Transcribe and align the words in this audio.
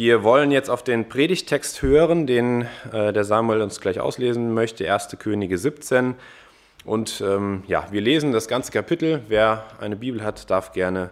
Wir 0.00 0.24
wollen 0.24 0.50
jetzt 0.50 0.70
auf 0.70 0.82
den 0.82 1.10
Predigtext 1.10 1.82
hören, 1.82 2.26
den 2.26 2.66
äh, 2.90 3.12
der 3.12 3.22
Samuel 3.22 3.60
uns 3.60 3.82
gleich 3.82 4.00
auslesen 4.00 4.54
möchte, 4.54 4.90
1. 4.90 5.14
Könige 5.18 5.58
17. 5.58 6.14
Und 6.86 7.20
ähm, 7.20 7.64
ja, 7.66 7.86
wir 7.90 8.00
lesen 8.00 8.32
das 8.32 8.48
ganze 8.48 8.72
Kapitel. 8.72 9.20
Wer 9.28 9.66
eine 9.78 9.96
Bibel 9.96 10.24
hat, 10.24 10.48
darf 10.48 10.72
gerne 10.72 11.10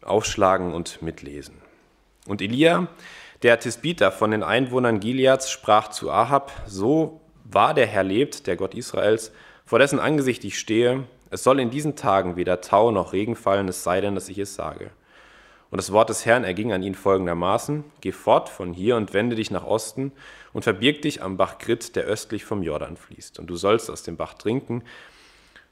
aufschlagen 0.00 0.72
und 0.72 1.02
mitlesen. 1.02 1.56
Und 2.26 2.40
Elia, 2.40 2.88
der 3.42 3.60
Tisbiter 3.60 4.10
von 4.10 4.30
den 4.30 4.42
Einwohnern 4.42 4.98
Gileads, 4.98 5.50
sprach 5.50 5.90
zu 5.90 6.10
Ahab: 6.10 6.52
So 6.66 7.20
wahr 7.44 7.74
der 7.74 7.86
Herr 7.86 8.02
lebt, 8.02 8.46
der 8.46 8.56
Gott 8.56 8.74
Israels, 8.74 9.30
vor 9.66 9.78
dessen 9.78 10.00
Angesicht 10.00 10.42
ich 10.46 10.58
stehe, 10.58 11.04
es 11.28 11.44
soll 11.44 11.60
in 11.60 11.68
diesen 11.68 11.96
Tagen 11.96 12.36
weder 12.36 12.62
Tau 12.62 12.92
noch 12.92 13.12
Regen 13.12 13.36
fallen, 13.36 13.68
es 13.68 13.84
sei 13.84 14.00
denn, 14.00 14.14
dass 14.14 14.30
ich 14.30 14.38
es 14.38 14.54
sage. 14.54 14.90
Und 15.70 15.78
das 15.78 15.92
Wort 15.92 16.10
des 16.10 16.24
Herrn 16.24 16.44
erging 16.44 16.72
an 16.72 16.82
ihn 16.82 16.94
folgendermaßen: 16.94 17.84
Geh 18.00 18.12
fort 18.12 18.48
von 18.48 18.72
hier 18.72 18.96
und 18.96 19.12
wende 19.12 19.36
dich 19.36 19.50
nach 19.50 19.64
Osten 19.64 20.12
und 20.52 20.62
verbirg 20.62 21.02
dich 21.02 21.22
am 21.22 21.36
Bach 21.36 21.58
Grit, 21.58 21.96
der 21.96 22.04
östlich 22.04 22.44
vom 22.44 22.62
Jordan 22.62 22.96
fließt. 22.96 23.38
Und 23.38 23.48
du 23.48 23.56
sollst 23.56 23.90
aus 23.90 24.02
dem 24.02 24.16
Bach 24.16 24.34
trinken. 24.34 24.82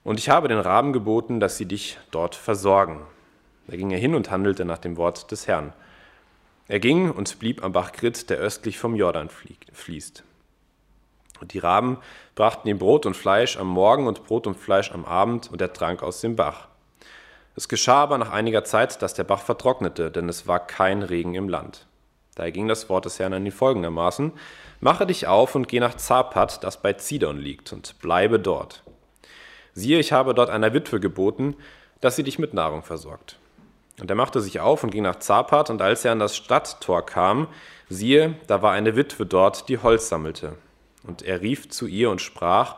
Und 0.02 0.18
ich 0.18 0.28
habe 0.28 0.48
den 0.48 0.58
Raben 0.58 0.92
geboten, 0.92 1.40
dass 1.40 1.56
sie 1.56 1.66
dich 1.66 1.98
dort 2.10 2.34
versorgen. 2.34 3.00
Da 3.66 3.76
ging 3.76 3.90
er 3.90 3.98
hin 3.98 4.14
und 4.14 4.30
handelte 4.30 4.64
nach 4.64 4.78
dem 4.78 4.96
Wort 4.96 5.30
des 5.30 5.46
Herrn. 5.46 5.72
Er 6.68 6.80
ging 6.80 7.10
und 7.10 7.38
blieb 7.38 7.62
am 7.62 7.72
Bach 7.72 7.92
Grit, 7.92 8.28
der 8.30 8.38
östlich 8.38 8.78
vom 8.78 8.94
Jordan 8.94 9.28
fließt. 9.72 10.24
Und 11.40 11.52
die 11.52 11.58
Raben 11.58 11.98
brachten 12.34 12.68
ihm 12.68 12.78
Brot 12.78 13.06
und 13.06 13.16
Fleisch 13.16 13.56
am 13.56 13.68
Morgen 13.68 14.06
und 14.06 14.24
Brot 14.24 14.46
und 14.46 14.56
Fleisch 14.56 14.92
am 14.92 15.04
Abend, 15.04 15.50
und 15.50 15.60
er 15.60 15.72
trank 15.72 16.02
aus 16.02 16.20
dem 16.20 16.36
Bach. 16.36 16.68
Es 17.56 17.68
geschah 17.68 18.02
aber 18.02 18.18
nach 18.18 18.32
einiger 18.32 18.64
Zeit, 18.64 19.00
dass 19.00 19.14
der 19.14 19.24
Bach 19.24 19.40
vertrocknete, 19.40 20.10
denn 20.10 20.28
es 20.28 20.46
war 20.48 20.66
kein 20.66 21.02
Regen 21.02 21.34
im 21.34 21.48
Land. 21.48 21.86
Daher 22.34 22.50
ging 22.50 22.66
das 22.66 22.88
Wort 22.88 23.04
des 23.04 23.20
Herrn 23.20 23.32
an 23.32 23.46
ihn 23.46 23.52
folgendermaßen: 23.52 24.32
Mache 24.80 25.06
dich 25.06 25.28
auf 25.28 25.54
und 25.54 25.68
geh 25.68 25.78
nach 25.78 25.94
Zapat, 25.94 26.64
das 26.64 26.82
bei 26.82 26.94
Zidon 26.94 27.38
liegt, 27.38 27.72
und 27.72 27.98
bleibe 28.00 28.40
dort. 28.40 28.82
Siehe, 29.72 30.00
ich 30.00 30.12
habe 30.12 30.34
dort 30.34 30.50
einer 30.50 30.74
Witwe 30.74 30.98
geboten, 30.98 31.56
dass 32.00 32.16
sie 32.16 32.24
dich 32.24 32.38
mit 32.38 32.54
Nahrung 32.54 32.82
versorgt. 32.82 33.38
Und 34.00 34.10
er 34.10 34.16
machte 34.16 34.40
sich 34.40 34.58
auf 34.58 34.82
und 34.82 34.90
ging 34.90 35.04
nach 35.04 35.20
Zapat, 35.20 35.70
und 35.70 35.80
als 35.80 36.04
er 36.04 36.10
an 36.12 36.18
das 36.18 36.36
Stadttor 36.36 37.06
kam, 37.06 37.46
siehe, 37.88 38.34
da 38.48 38.62
war 38.62 38.72
eine 38.72 38.96
Witwe 38.96 39.26
dort, 39.26 39.68
die 39.68 39.78
Holz 39.78 40.08
sammelte. 40.08 40.56
Und 41.04 41.22
er 41.22 41.40
rief 41.40 41.68
zu 41.68 41.86
ihr 41.86 42.10
und 42.10 42.20
sprach: 42.20 42.76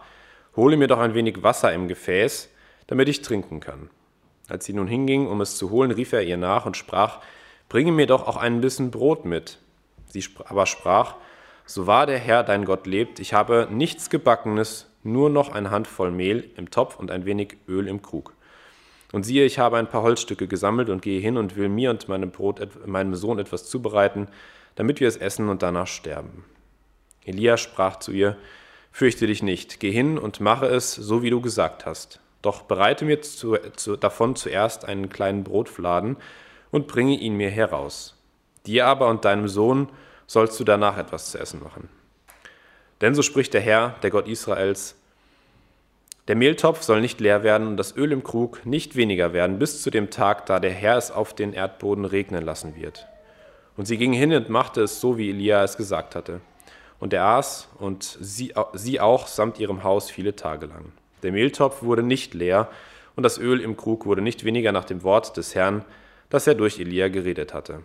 Hole 0.55 0.77
mir 0.77 0.89
doch 0.89 0.99
ein 0.99 1.15
wenig 1.15 1.43
Wasser 1.43 1.73
im 1.73 1.89
Gefäß, 1.89 2.51
damit 2.87 3.09
ich 3.09 3.23
trinken 3.23 3.61
kann. 3.61 3.89
Als 4.49 4.65
sie 4.65 4.73
nun 4.73 4.87
hinging, 4.87 5.27
um 5.27 5.41
es 5.41 5.57
zu 5.57 5.71
holen, 5.71 5.91
rief 5.91 6.13
er 6.13 6.23
ihr 6.23 6.37
nach 6.37 6.67
und 6.67 6.77
sprach, 6.77 7.21
Bringe 7.69 7.91
mir 7.91 8.07
doch 8.07 8.29
auch 8.29 8.37
ein 8.37 8.61
bisschen 8.61 8.91
Brot 8.91 9.25
mit. 9.25 9.59
Sie 10.09 10.25
aber 10.45 10.67
sprach, 10.67 11.17
So 11.65 11.87
wahr 11.87 12.07
der 12.07 12.19
Herr, 12.19 12.45
dein 12.45 12.65
Gott, 12.65 12.87
lebt, 12.87 13.19
ich 13.19 13.35
habe 13.35 13.69
nichts 13.71 14.09
Gebackenes, 14.09 14.87
nur 15.03 15.31
noch 15.31 15.53
eine 15.53 15.71
Handvoll 15.71 16.11
Mehl 16.11 16.51
im 16.57 16.71
Topf 16.71 16.97
und 16.97 17.11
ein 17.11 17.25
wenig 17.25 17.57
Öl 17.69 17.89
im 17.89 18.03
Krug. 18.03 18.35
Und 19.13 19.25
siehe, 19.25 19.45
ich 19.45 19.59
habe 19.59 19.79
ein 19.79 19.89
paar 19.89 20.03
Holzstücke 20.03 20.47
gesammelt 20.47 20.91
und 20.91 21.03
gehe 21.03 21.21
hin 21.21 21.37
und 21.37 21.57
will 21.57 21.69
mir 21.69 21.91
und 21.91 22.09
meinem, 22.09 22.31
Brot, 22.31 22.87
meinem 22.87 23.15
Sohn 23.15 23.39
etwas 23.39 23.69
zubereiten, 23.69 24.29
damit 24.75 25.01
wir 25.01 25.09
es 25.09 25.17
essen 25.17 25.49
und 25.49 25.63
danach 25.63 25.87
sterben. 25.87 26.45
Elia 27.25 27.57
sprach 27.57 27.97
zu 27.99 28.13
ihr, 28.13 28.37
Fürchte 28.93 29.27
dich 29.27 29.43
nicht, 29.43 29.79
geh 29.81 29.91
hin 29.91 30.17
und 30.17 30.41
mache 30.41 30.67
es, 30.67 30.95
so 30.95 31.23
wie 31.23 31.31
du 31.31 31.41
gesagt 31.41 31.85
hast. 31.85 32.21
Doch 32.47 32.63
bereite 32.63 33.05
mir 33.05 33.21
zu, 33.23 33.57
zu, 33.75 33.97
davon 33.97 34.37
zuerst 34.37 34.85
einen 34.85 35.09
kleinen 35.09 35.43
Brotfladen 35.43 36.17
und 36.71 36.87
bringe 36.87 37.17
ihn 37.17 37.37
mir 37.37 37.51
heraus. 37.51 38.17
Dir 38.67 38.87
aber 38.87 39.09
und 39.09 39.25
deinem 39.25 39.49
Sohn 39.49 39.89
sollst 40.29 40.61
du 40.61 40.63
danach 40.63 40.97
etwas 40.97 41.33
zu 41.33 41.39
essen 41.41 41.61
machen. 41.61 41.89
Denn 43.01 43.17
so 43.17 43.23
spricht 43.23 43.53
der 43.53 43.63
Herr, 43.63 43.97
der 44.05 44.11
Gott 44.11 44.29
Israels, 44.29 44.95
der 46.29 46.37
Mehltopf 46.37 46.83
soll 46.83 47.01
nicht 47.01 47.21
leer 47.21 47.43
werden 47.43 47.67
und 47.67 47.79
das 47.79 47.97
Öl 47.97 48.13
im 48.13 48.23
Krug 48.23 48.65
nicht 48.65 48.95
weniger 48.95 49.33
werden, 49.33 49.59
bis 49.59 49.83
zu 49.83 49.91
dem 49.91 50.11
Tag, 50.11 50.47
da 50.47 50.61
der 50.61 50.71
Herr 50.71 50.97
es 50.99 51.11
auf 51.11 51.35
den 51.35 51.53
Erdboden 51.53 52.05
regnen 52.05 52.45
lassen 52.45 52.77
wird. 52.77 53.09
Und 53.77 53.87
sie 53.87 53.99
ging 53.99 54.13
hin 54.13 54.33
und 54.33 54.51
machte 54.51 54.83
es 54.83 55.01
so, 55.01 55.19
wie 55.19 55.31
Elia 55.31 55.65
es 55.65 55.77
gesagt 55.77 56.15
hatte. 56.15 56.41
Und 57.01 57.13
er 57.13 57.25
aß 57.25 57.71
und 57.81 58.05
sie, 58.05 58.55
sie 58.73 59.01
auch 59.01 59.27
samt 59.27 59.59
ihrem 59.59 59.83
Haus 59.83 60.13
viele 60.13 60.37
Tage 60.37 60.67
lang. 60.67 60.93
Der 61.23 61.33
Mehltopf 61.33 61.83
wurde 61.83 62.03
nicht 62.03 62.35
leer 62.35 62.69
und 63.15 63.23
das 63.23 63.39
Öl 63.39 63.61
im 63.61 63.77
Krug 63.77 64.07
wurde 64.07 64.23
nicht 64.23 64.45
weniger 64.45 64.73
nach 64.73 64.85
dem 64.85 65.03
Wort 65.03 65.37
des 65.37 65.55
Herrn, 65.55 65.85
das 66.31 66.47
er 66.47 66.55
durch 66.55 66.79
Elia 66.79 67.09
geredet 67.09 67.55
hatte. 67.55 67.83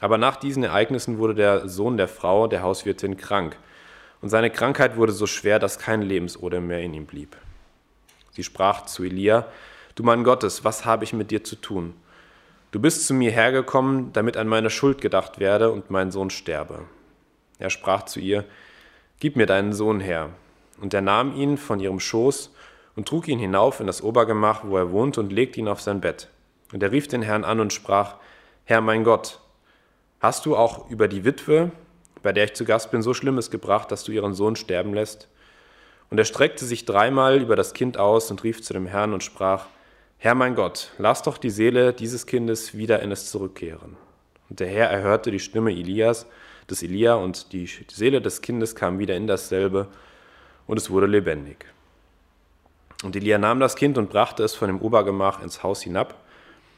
Aber 0.00 0.18
nach 0.18 0.36
diesen 0.36 0.62
Ereignissen 0.62 1.18
wurde 1.18 1.34
der 1.34 1.68
Sohn 1.68 1.96
der 1.96 2.08
Frau, 2.08 2.46
der 2.46 2.62
Hauswirtin, 2.62 3.16
krank, 3.16 3.56
und 4.22 4.28
seine 4.28 4.50
Krankheit 4.50 4.96
wurde 4.96 5.12
so 5.12 5.26
schwer, 5.26 5.58
dass 5.58 5.78
kein 5.78 6.02
Lebensodem 6.02 6.66
mehr 6.66 6.80
in 6.80 6.94
ihm 6.94 7.06
blieb. 7.06 7.36
Sie 8.32 8.42
sprach 8.42 8.86
zu 8.86 9.04
Elia, 9.04 9.46
Du 9.94 10.02
Mann 10.02 10.24
Gottes, 10.24 10.64
was 10.64 10.84
habe 10.84 11.04
ich 11.04 11.12
mit 11.12 11.30
dir 11.30 11.44
zu 11.44 11.56
tun? 11.56 11.94
Du 12.70 12.80
bist 12.80 13.06
zu 13.06 13.14
mir 13.14 13.30
hergekommen, 13.30 14.12
damit 14.12 14.36
an 14.36 14.46
meine 14.46 14.70
Schuld 14.70 15.00
gedacht 15.00 15.40
werde 15.40 15.70
und 15.72 15.90
mein 15.90 16.10
Sohn 16.10 16.30
sterbe. 16.30 16.84
Er 17.58 17.70
sprach 17.70 18.04
zu 18.04 18.20
ihr, 18.20 18.44
Gib 19.18 19.36
mir 19.36 19.46
deinen 19.46 19.72
Sohn 19.74 20.00
her. 20.00 20.30
Und 20.80 20.94
er 20.94 21.02
nahm 21.02 21.34
ihn 21.36 21.56
von 21.56 21.80
ihrem 21.80 22.00
Schoß 22.00 22.50
und 22.96 23.08
trug 23.08 23.28
ihn 23.28 23.38
hinauf 23.38 23.80
in 23.80 23.86
das 23.86 24.02
Obergemach, 24.02 24.62
wo 24.64 24.76
er 24.76 24.92
wohnte, 24.92 25.20
und 25.20 25.32
legte 25.32 25.60
ihn 25.60 25.68
auf 25.68 25.80
sein 25.80 26.00
Bett. 26.00 26.28
Und 26.72 26.82
er 26.82 26.92
rief 26.92 27.08
den 27.08 27.22
Herrn 27.22 27.44
an 27.44 27.60
und 27.60 27.72
sprach, 27.72 28.16
Herr 28.64 28.80
mein 28.80 29.04
Gott, 29.04 29.40
hast 30.20 30.46
du 30.46 30.56
auch 30.56 30.90
über 30.90 31.08
die 31.08 31.24
Witwe, 31.24 31.70
bei 32.22 32.32
der 32.32 32.44
ich 32.44 32.54
zu 32.54 32.64
Gast 32.64 32.90
bin, 32.90 33.02
so 33.02 33.14
Schlimmes 33.14 33.50
gebracht, 33.50 33.90
dass 33.90 34.04
du 34.04 34.12
ihren 34.12 34.34
Sohn 34.34 34.56
sterben 34.56 34.94
lässt? 34.94 35.28
Und 36.10 36.18
er 36.18 36.24
streckte 36.24 36.64
sich 36.64 36.84
dreimal 36.84 37.40
über 37.40 37.56
das 37.56 37.72
Kind 37.72 37.96
aus 37.96 38.30
und 38.30 38.42
rief 38.42 38.62
zu 38.62 38.72
dem 38.72 38.86
Herrn 38.86 39.12
und 39.12 39.22
sprach, 39.22 39.66
Herr 40.18 40.34
mein 40.34 40.54
Gott, 40.54 40.90
lass 40.98 41.22
doch 41.22 41.38
die 41.38 41.50
Seele 41.50 41.92
dieses 41.92 42.26
Kindes 42.26 42.76
wieder 42.76 43.00
in 43.00 43.10
es 43.10 43.30
zurückkehren. 43.30 43.96
Und 44.50 44.60
der 44.60 44.66
Herr 44.66 44.90
erhörte 44.90 45.30
die 45.30 45.40
Stimme 45.40 45.70
Elias, 45.70 46.26
des 46.68 46.82
Elia, 46.82 47.14
und 47.14 47.52
die 47.52 47.66
Seele 47.66 48.20
des 48.20 48.42
Kindes 48.42 48.74
kam 48.74 48.98
wieder 48.98 49.16
in 49.16 49.26
dasselbe, 49.26 49.88
und 50.70 50.76
es 50.76 50.88
wurde 50.88 51.08
lebendig. 51.08 51.66
Und 53.02 53.16
Elia 53.16 53.38
nahm 53.38 53.58
das 53.58 53.74
Kind 53.74 53.98
und 53.98 54.08
brachte 54.08 54.44
es 54.44 54.54
von 54.54 54.68
dem 54.68 54.80
Obergemach 54.80 55.42
ins 55.42 55.64
Haus 55.64 55.82
hinab 55.82 56.14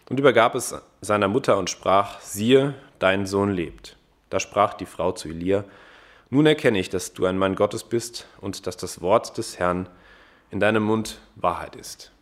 und 0.09 0.19
übergab 0.19 0.55
es 0.55 0.75
seiner 1.03 1.29
Mutter 1.29 1.59
und 1.59 1.69
sprach, 1.69 2.19
siehe, 2.21 2.73
dein 2.99 3.27
Sohn 3.27 3.51
lebt. 3.51 3.99
Da 4.31 4.41
sprach 4.41 4.73
die 4.73 4.87
Frau 4.87 5.13
zu 5.13 5.29
Elia, 5.29 5.65
nun 6.31 6.47
erkenne 6.47 6.79
ich, 6.79 6.89
dass 6.89 7.13
du 7.13 7.27
ein 7.27 7.37
Mann 7.37 7.55
Gottes 7.55 7.85
bist 7.85 8.27
und 8.41 8.67
dass 8.67 8.79
das 8.79 9.03
Wort 9.03 9.37
des 9.37 9.59
Herrn 9.59 9.91
in 10.51 10.59
deinem 10.59 10.85
Mund 10.85 11.21
Wahrheit 11.35 11.77
ist. 11.77 12.13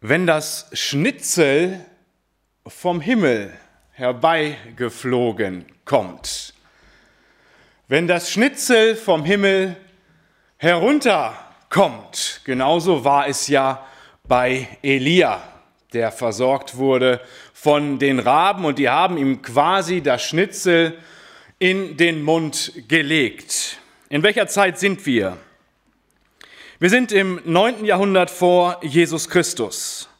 Wenn 0.00 0.26
das 0.26 0.70
Schnitzel 0.72 1.84
vom 2.66 3.00
Himmel 3.00 3.52
herbeigeflogen 3.96 5.64
kommt. 5.86 6.52
Wenn 7.88 8.06
das 8.06 8.30
Schnitzel 8.30 8.94
vom 8.94 9.24
Himmel 9.24 9.74
herunterkommt, 10.58 12.42
genauso 12.44 13.04
war 13.04 13.26
es 13.26 13.48
ja 13.48 13.86
bei 14.28 14.68
Elia, 14.82 15.42
der 15.94 16.12
versorgt 16.12 16.76
wurde 16.76 17.22
von 17.54 17.98
den 17.98 18.18
Raben 18.18 18.66
und 18.66 18.78
die 18.78 18.90
haben 18.90 19.16
ihm 19.16 19.40
quasi 19.40 20.02
das 20.02 20.22
Schnitzel 20.22 20.98
in 21.58 21.96
den 21.96 22.22
Mund 22.22 22.72
gelegt. 22.88 23.78
In 24.10 24.22
welcher 24.22 24.46
Zeit 24.46 24.78
sind 24.78 25.06
wir? 25.06 25.38
Wir 26.78 26.90
sind 26.90 27.12
im 27.12 27.40
9. 27.46 27.86
Jahrhundert 27.86 28.30
vor 28.30 28.78
Jesus 28.82 29.30
Christus. 29.30 30.10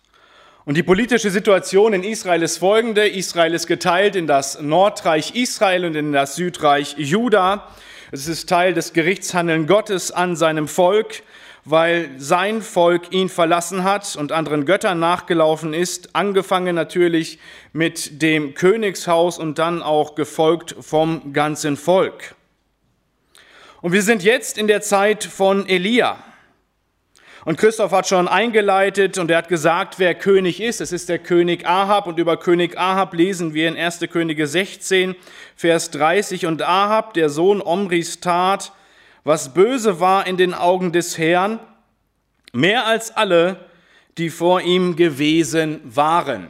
Und 0.66 0.76
die 0.76 0.82
politische 0.82 1.30
Situation 1.30 1.92
in 1.92 2.02
Israel 2.02 2.42
ist 2.42 2.58
folgende. 2.58 3.06
Israel 3.06 3.54
ist 3.54 3.68
geteilt 3.68 4.16
in 4.16 4.26
das 4.26 4.60
Nordreich 4.60 5.36
Israel 5.36 5.84
und 5.84 5.94
in 5.94 6.10
das 6.10 6.34
Südreich 6.34 6.96
Juda. 6.98 7.68
Es 8.10 8.26
ist 8.26 8.48
Teil 8.48 8.74
des 8.74 8.92
Gerichtshandeln 8.92 9.68
Gottes 9.68 10.10
an 10.10 10.34
seinem 10.34 10.66
Volk, 10.66 11.22
weil 11.64 12.10
sein 12.16 12.62
Volk 12.62 13.12
ihn 13.12 13.28
verlassen 13.28 13.84
hat 13.84 14.16
und 14.16 14.32
anderen 14.32 14.64
Göttern 14.64 14.98
nachgelaufen 14.98 15.72
ist, 15.72 16.16
angefangen 16.16 16.74
natürlich 16.74 17.38
mit 17.72 18.20
dem 18.20 18.54
Königshaus 18.54 19.38
und 19.38 19.60
dann 19.60 19.84
auch 19.84 20.16
gefolgt 20.16 20.74
vom 20.80 21.32
ganzen 21.32 21.76
Volk. 21.76 22.34
Und 23.82 23.92
wir 23.92 24.02
sind 24.02 24.24
jetzt 24.24 24.58
in 24.58 24.66
der 24.66 24.80
Zeit 24.80 25.22
von 25.22 25.68
Elia. 25.68 26.18
Und 27.46 27.58
Christoph 27.58 27.92
hat 27.92 28.08
schon 28.08 28.26
eingeleitet 28.26 29.18
und 29.18 29.30
er 29.30 29.38
hat 29.38 29.46
gesagt, 29.48 30.00
wer 30.00 30.16
König 30.16 30.60
ist. 30.60 30.80
Es 30.80 30.90
ist 30.90 31.08
der 31.08 31.20
König 31.20 31.64
Ahab 31.64 32.08
und 32.08 32.18
über 32.18 32.38
König 32.38 32.76
Ahab 32.76 33.14
lesen 33.14 33.54
wir 33.54 33.68
in 33.68 33.76
1. 33.76 34.00
Könige 34.10 34.48
16, 34.48 35.14
Vers 35.54 35.92
30. 35.92 36.46
Und 36.46 36.62
Ahab, 36.62 37.14
der 37.14 37.30
Sohn 37.30 37.62
Omris, 37.62 38.18
tat, 38.18 38.72
was 39.22 39.54
böse 39.54 40.00
war 40.00 40.26
in 40.26 40.36
den 40.36 40.54
Augen 40.54 40.90
des 40.90 41.18
Herrn, 41.18 41.60
mehr 42.52 42.84
als 42.84 43.16
alle, 43.16 43.60
die 44.18 44.30
vor 44.30 44.62
ihm 44.62 44.96
gewesen 44.96 45.80
waren. 45.84 46.48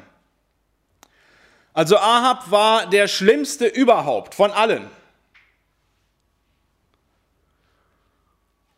Also 1.75 1.99
Ahab 1.99 2.51
war 2.51 2.89
der 2.89 3.07
schlimmste 3.07 3.67
überhaupt 3.67 4.35
von 4.35 4.51
allen. 4.51 4.89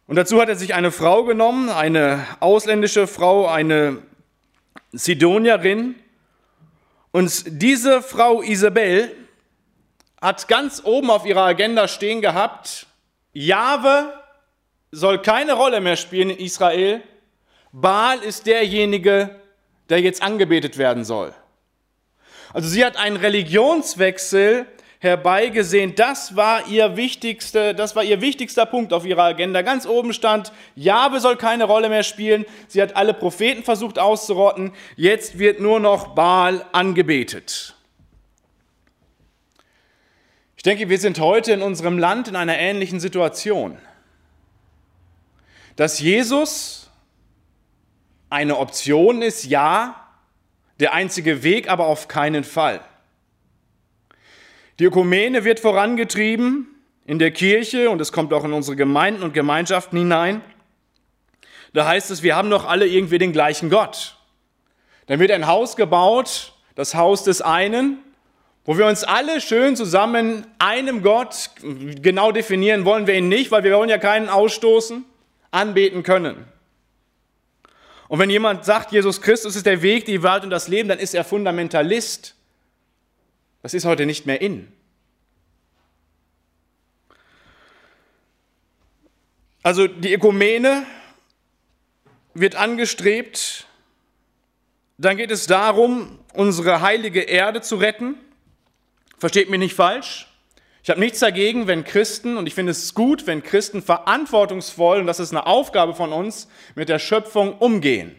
Und 0.08 0.16
dazu 0.16 0.40
hat 0.40 0.48
er 0.48 0.56
sich 0.56 0.72
eine 0.72 0.90
Frau 0.90 1.24
genommen, 1.24 1.68
eine 1.68 2.26
ausländische 2.40 3.06
Frau, 3.06 3.46
eine 3.46 3.98
Sidonierin. 4.90 5.96
Und 7.12 7.44
diese 7.46 8.00
Frau 8.00 8.40
Isabel 8.40 9.14
hat 10.18 10.48
ganz 10.48 10.80
oben 10.82 11.10
auf 11.10 11.26
ihrer 11.26 11.42
Agenda 11.44 11.88
stehen 11.88 12.22
gehabt, 12.22 12.86
Jahwe 13.34 14.14
soll 14.90 15.20
keine 15.20 15.52
Rolle 15.52 15.82
mehr 15.82 15.96
spielen 15.96 16.30
in 16.30 16.38
Israel. 16.38 17.02
Baal 17.72 18.20
ist 18.20 18.46
derjenige, 18.46 19.38
der 19.90 20.00
jetzt 20.00 20.22
angebetet 20.22 20.78
werden 20.78 21.04
soll. 21.04 21.34
Also 22.54 22.66
sie 22.66 22.82
hat 22.82 22.96
einen 22.96 23.16
Religionswechsel 23.16 24.64
herbeigesehen. 25.00 25.94
Das 25.94 26.34
war 26.34 26.66
ihr 26.66 26.96
wichtigste, 26.96 27.74
das 27.74 27.94
war 27.94 28.02
ihr 28.02 28.20
wichtigster 28.20 28.66
Punkt 28.66 28.92
auf 28.92 29.04
ihrer 29.04 29.24
Agenda. 29.24 29.62
Ganz 29.62 29.86
oben 29.86 30.12
stand, 30.12 30.52
Jahwe 30.74 31.20
soll 31.20 31.36
keine 31.36 31.64
Rolle 31.64 31.88
mehr 31.88 32.02
spielen. 32.02 32.44
Sie 32.66 32.82
hat 32.82 32.96
alle 32.96 33.14
Propheten 33.14 33.62
versucht 33.62 33.98
auszurotten. 33.98 34.72
Jetzt 34.96 35.38
wird 35.38 35.60
nur 35.60 35.80
noch 35.80 36.14
Baal 36.14 36.64
angebetet. 36.72 37.74
Ich 40.56 40.64
denke, 40.64 40.88
wir 40.88 40.98
sind 40.98 41.20
heute 41.20 41.52
in 41.52 41.62
unserem 41.62 41.98
Land 41.98 42.26
in 42.26 42.34
einer 42.34 42.58
ähnlichen 42.58 42.98
Situation. 42.98 43.78
Dass 45.76 46.00
Jesus 46.00 46.90
eine 48.28 48.58
Option 48.58 49.22
ist, 49.22 49.44
ja, 49.44 50.08
der 50.80 50.92
einzige 50.92 51.44
Weg 51.44 51.70
aber 51.70 51.86
auf 51.86 52.08
keinen 52.08 52.42
Fall. 52.42 52.80
Die 54.78 54.84
Ökumene 54.84 55.44
wird 55.44 55.58
vorangetrieben 55.58 56.68
in 57.04 57.18
der 57.18 57.32
Kirche 57.32 57.90
und 57.90 58.00
es 58.00 58.12
kommt 58.12 58.32
auch 58.32 58.44
in 58.44 58.52
unsere 58.52 58.76
Gemeinden 58.76 59.22
und 59.22 59.34
Gemeinschaften 59.34 59.98
hinein. 59.98 60.40
Da 61.72 61.86
heißt 61.86 62.10
es, 62.10 62.22
wir 62.22 62.36
haben 62.36 62.48
doch 62.48 62.64
alle 62.66 62.86
irgendwie 62.86 63.18
den 63.18 63.32
gleichen 63.32 63.70
Gott. 63.70 64.16
Dann 65.06 65.18
wird 65.18 65.32
ein 65.32 65.46
Haus 65.46 65.74
gebaut, 65.74 66.52
das 66.74 66.94
Haus 66.94 67.24
des 67.24 67.42
einen, 67.42 67.98
wo 68.64 68.78
wir 68.78 68.86
uns 68.86 69.02
alle 69.02 69.40
schön 69.40 69.74
zusammen 69.74 70.46
einem 70.58 71.02
Gott, 71.02 71.50
genau 72.02 72.30
definieren 72.30 72.84
wollen 72.84 73.06
wir 73.06 73.14
ihn 73.14 73.28
nicht, 73.28 73.50
weil 73.50 73.64
wir 73.64 73.74
wollen 73.74 73.88
ja 73.88 73.98
keinen 73.98 74.28
ausstoßen, 74.28 75.04
anbeten 75.50 76.02
können. 76.02 76.44
Und 78.08 78.18
wenn 78.20 78.30
jemand 78.30 78.64
sagt, 78.64 78.92
Jesus 78.92 79.20
Christus 79.20 79.56
ist 79.56 79.66
der 79.66 79.82
Weg, 79.82 80.04
die 80.04 80.22
Wahrheit 80.22 80.44
und 80.44 80.50
das 80.50 80.68
Leben, 80.68 80.88
dann 80.88 80.98
ist 80.98 81.14
er 81.14 81.24
Fundamentalist. 81.24 82.34
Das 83.68 83.74
ist 83.74 83.84
heute 83.84 84.06
nicht 84.06 84.24
mehr 84.24 84.40
in. 84.40 84.66
Also 89.62 89.86
die 89.86 90.14
Ökumene 90.14 90.86
wird 92.32 92.56
angestrebt. 92.56 93.66
Dann 94.96 95.18
geht 95.18 95.30
es 95.30 95.46
darum, 95.46 96.18
unsere 96.32 96.80
heilige 96.80 97.20
Erde 97.20 97.60
zu 97.60 97.76
retten. 97.76 98.14
Versteht 99.18 99.50
mich 99.50 99.58
nicht 99.58 99.74
falsch. 99.74 100.28
Ich 100.82 100.88
habe 100.88 101.00
nichts 101.00 101.18
dagegen, 101.18 101.66
wenn 101.66 101.84
Christen, 101.84 102.38
und 102.38 102.46
ich 102.46 102.54
finde 102.54 102.72
es 102.72 102.94
gut, 102.94 103.26
wenn 103.26 103.42
Christen 103.42 103.82
verantwortungsvoll, 103.82 105.00
und 105.00 105.06
das 105.06 105.20
ist 105.20 105.30
eine 105.30 105.44
Aufgabe 105.44 105.94
von 105.94 106.14
uns, 106.14 106.48
mit 106.74 106.88
der 106.88 106.98
Schöpfung 106.98 107.58
umgehen. 107.58 108.18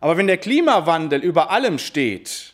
Aber 0.00 0.16
wenn 0.16 0.28
der 0.28 0.38
Klimawandel 0.38 1.20
über 1.20 1.50
allem 1.50 1.78
steht, 1.78 2.51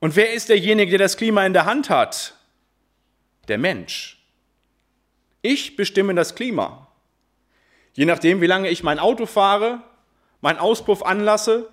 und 0.00 0.16
wer 0.16 0.32
ist 0.32 0.48
derjenige, 0.48 0.90
der 0.90 0.98
das 0.98 1.16
Klima 1.16 1.46
in 1.46 1.52
der 1.52 1.66
Hand 1.66 1.90
hat? 1.90 2.34
Der 3.48 3.58
Mensch. 3.58 4.18
Ich 5.42 5.76
bestimme 5.76 6.14
das 6.14 6.34
Klima. 6.34 6.88
Je 7.94 8.04
nachdem, 8.04 8.40
wie 8.40 8.46
lange 8.46 8.68
ich 8.68 8.82
mein 8.82 8.98
Auto 8.98 9.26
fahre, 9.26 9.82
meinen 10.40 10.58
Auspuff 10.58 11.02
anlasse, 11.02 11.72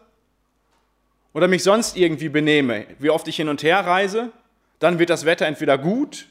oder 1.37 1.47
mich 1.47 1.61
sonst 1.61 1.95
irgendwie 1.95 2.29
benehme, 2.29 2.87
wie 2.97 3.11
oft 3.11 3.27
ich 3.27 3.35
hin 3.35 3.47
und 3.47 3.61
her 3.61 3.79
reise, 3.85 4.31
dann 4.79 4.97
wird 4.97 5.11
das 5.11 5.23
Wetter 5.25 5.45
entweder 5.45 5.77
gut 5.77 6.27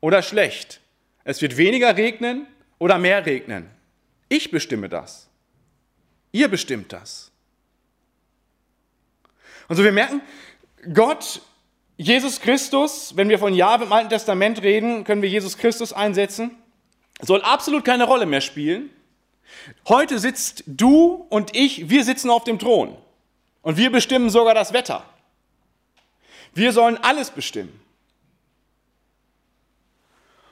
oder 0.00 0.20
schlecht. 0.20 0.80
Es 1.22 1.40
wird 1.40 1.56
weniger 1.56 1.96
regnen 1.96 2.48
oder 2.80 2.98
mehr 2.98 3.24
regnen. 3.24 3.70
Ich 4.28 4.50
bestimme 4.50 4.88
das. 4.88 5.28
Ihr 6.32 6.48
bestimmt 6.48 6.92
das. 6.92 7.30
Und 9.68 9.76
so 9.76 9.84
wir 9.84 9.92
merken, 9.92 10.20
Gott, 10.92 11.40
Jesus 11.96 12.40
Christus, 12.40 13.16
wenn 13.16 13.28
wir 13.28 13.38
von 13.38 13.54
Jahwe 13.54 13.84
im 13.84 13.92
Alten 13.92 14.08
Testament 14.10 14.62
reden, 14.62 15.04
können 15.04 15.22
wir 15.22 15.28
Jesus 15.28 15.56
Christus 15.56 15.92
einsetzen, 15.92 16.56
soll 17.20 17.42
absolut 17.42 17.84
keine 17.84 18.04
Rolle 18.04 18.26
mehr 18.26 18.40
spielen. 18.40 18.90
Heute 19.88 20.18
sitzt 20.18 20.64
du 20.66 21.26
und 21.28 21.54
ich, 21.54 21.88
wir 21.88 22.04
sitzen 22.04 22.30
auf 22.30 22.44
dem 22.44 22.58
Thron. 22.58 22.96
Und 23.62 23.76
wir 23.76 23.92
bestimmen 23.92 24.30
sogar 24.30 24.54
das 24.54 24.72
Wetter. 24.72 25.04
Wir 26.54 26.72
sollen 26.72 26.98
alles 26.98 27.30
bestimmen. 27.30 27.80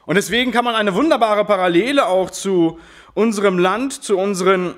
Und 0.07 0.15
deswegen 0.15 0.53
kann 0.53 0.65
man 0.65 0.75
eine 0.75 0.95
wunderbare 0.95 1.45
Parallele 1.45 2.07
auch 2.07 2.31
zu 2.31 2.79
unserem 3.15 3.59
Land, 3.59 4.03
zu 4.03 4.17
unseren, 4.17 4.77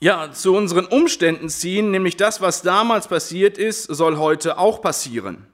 ja, 0.00 0.30
zu 0.32 0.54
unseren 0.54 0.86
Umständen 0.86 1.48
ziehen, 1.48 1.90
nämlich 1.90 2.16
das, 2.16 2.40
was 2.40 2.62
damals 2.62 3.08
passiert 3.08 3.58
ist, 3.58 3.84
soll 3.84 4.16
heute 4.16 4.58
auch 4.58 4.80
passieren. 4.80 5.46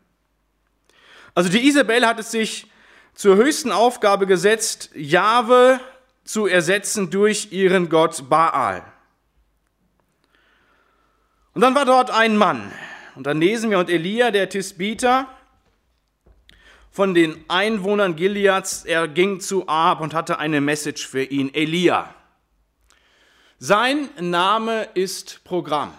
Also 1.34 1.50
die 1.50 1.66
Isabel 1.66 2.06
hat 2.06 2.18
es 2.18 2.30
sich 2.30 2.66
zur 3.14 3.36
höchsten 3.36 3.72
Aufgabe 3.72 4.26
gesetzt, 4.26 4.90
Jahwe 4.94 5.80
zu 6.24 6.46
ersetzen 6.46 7.10
durch 7.10 7.52
ihren 7.52 7.88
Gott 7.88 8.28
Baal. 8.28 8.82
Und 11.54 11.60
dann 11.60 11.74
war 11.74 11.84
dort 11.84 12.10
ein 12.10 12.36
Mann. 12.36 12.72
Und 13.14 13.26
dann 13.26 13.40
lesen 13.40 13.70
wir, 13.70 13.78
und 13.78 13.88
Elia, 13.88 14.30
der 14.30 14.48
Tisbiter, 14.48 15.28
von 16.90 17.14
den 17.14 17.44
Einwohnern 17.48 18.14
Gileads, 18.16 18.84
er 18.84 19.08
ging 19.08 19.40
zu 19.40 19.66
Ab 19.66 20.00
und 20.00 20.14
hatte 20.14 20.38
eine 20.38 20.60
Message 20.60 21.06
für 21.06 21.22
ihn, 21.22 21.52
Elia. 21.52 22.14
Sein 23.66 24.10
Name 24.20 24.88
ist 24.92 25.42
Programm. 25.42 25.94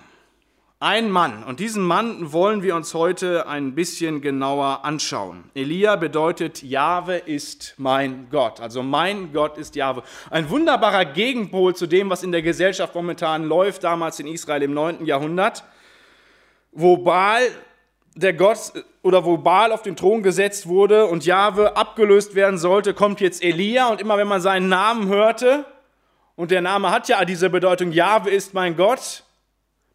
Ein 0.80 1.10
Mann. 1.10 1.44
Und 1.44 1.60
diesen 1.60 1.82
Mann 1.82 2.32
wollen 2.32 2.62
wir 2.62 2.76
uns 2.76 2.94
heute 2.94 3.48
ein 3.48 3.74
bisschen 3.74 4.22
genauer 4.22 4.86
anschauen. 4.86 5.46
Elia 5.56 5.96
bedeutet, 5.96 6.62
Jahwe 6.62 7.16
ist 7.16 7.74
mein 7.78 8.28
Gott. 8.30 8.62
Also 8.62 8.84
mein 8.84 9.34
Gott 9.34 9.58
ist 9.58 9.76
Jahwe. 9.76 10.04
Ein 10.30 10.48
wunderbarer 10.52 11.06
Gegenpol 11.06 11.76
zu 11.76 11.88
dem, 11.88 12.12
was 12.12 12.22
in 12.22 12.32
der 12.32 12.44
Gesellschaft 12.44 12.94
momentan 12.94 13.46
läuft, 13.46 13.84
damals 13.84 14.20
in 14.20 14.28
Israel 14.28 14.62
im 14.62 14.76
9. 14.76 15.04
Jahrhundert, 15.04 15.64
wo 16.72 16.98
Baal 16.98 17.42
der 18.14 18.34
Gott 18.34 18.74
oder 19.02 19.26
wo 19.26 19.38
Baal 19.38 19.72
auf 19.72 19.82
den 19.82 19.96
Thron 19.96 20.22
gesetzt 20.22 20.68
wurde 20.68 21.08
und 21.08 21.26
Jahwe 21.26 21.76
abgelöst 21.76 22.36
werden 22.36 22.60
sollte, 22.60 22.94
kommt 22.94 23.22
jetzt 23.22 23.44
Elia 23.44 23.88
und 23.88 24.02
immer 24.02 24.20
wenn 24.20 24.28
man 24.28 24.40
seinen 24.40 24.70
Namen 24.70 25.08
hörte, 25.08 25.66
und 26.36 26.52
der 26.52 26.62
Name 26.62 26.92
hat 26.92 27.08
ja 27.08 27.24
diese 27.26 27.50
Bedeutung, 27.50 27.92
Jahwe 27.92 28.30
ist 28.30 28.54
mein 28.54 28.76
Gott, 28.76 29.24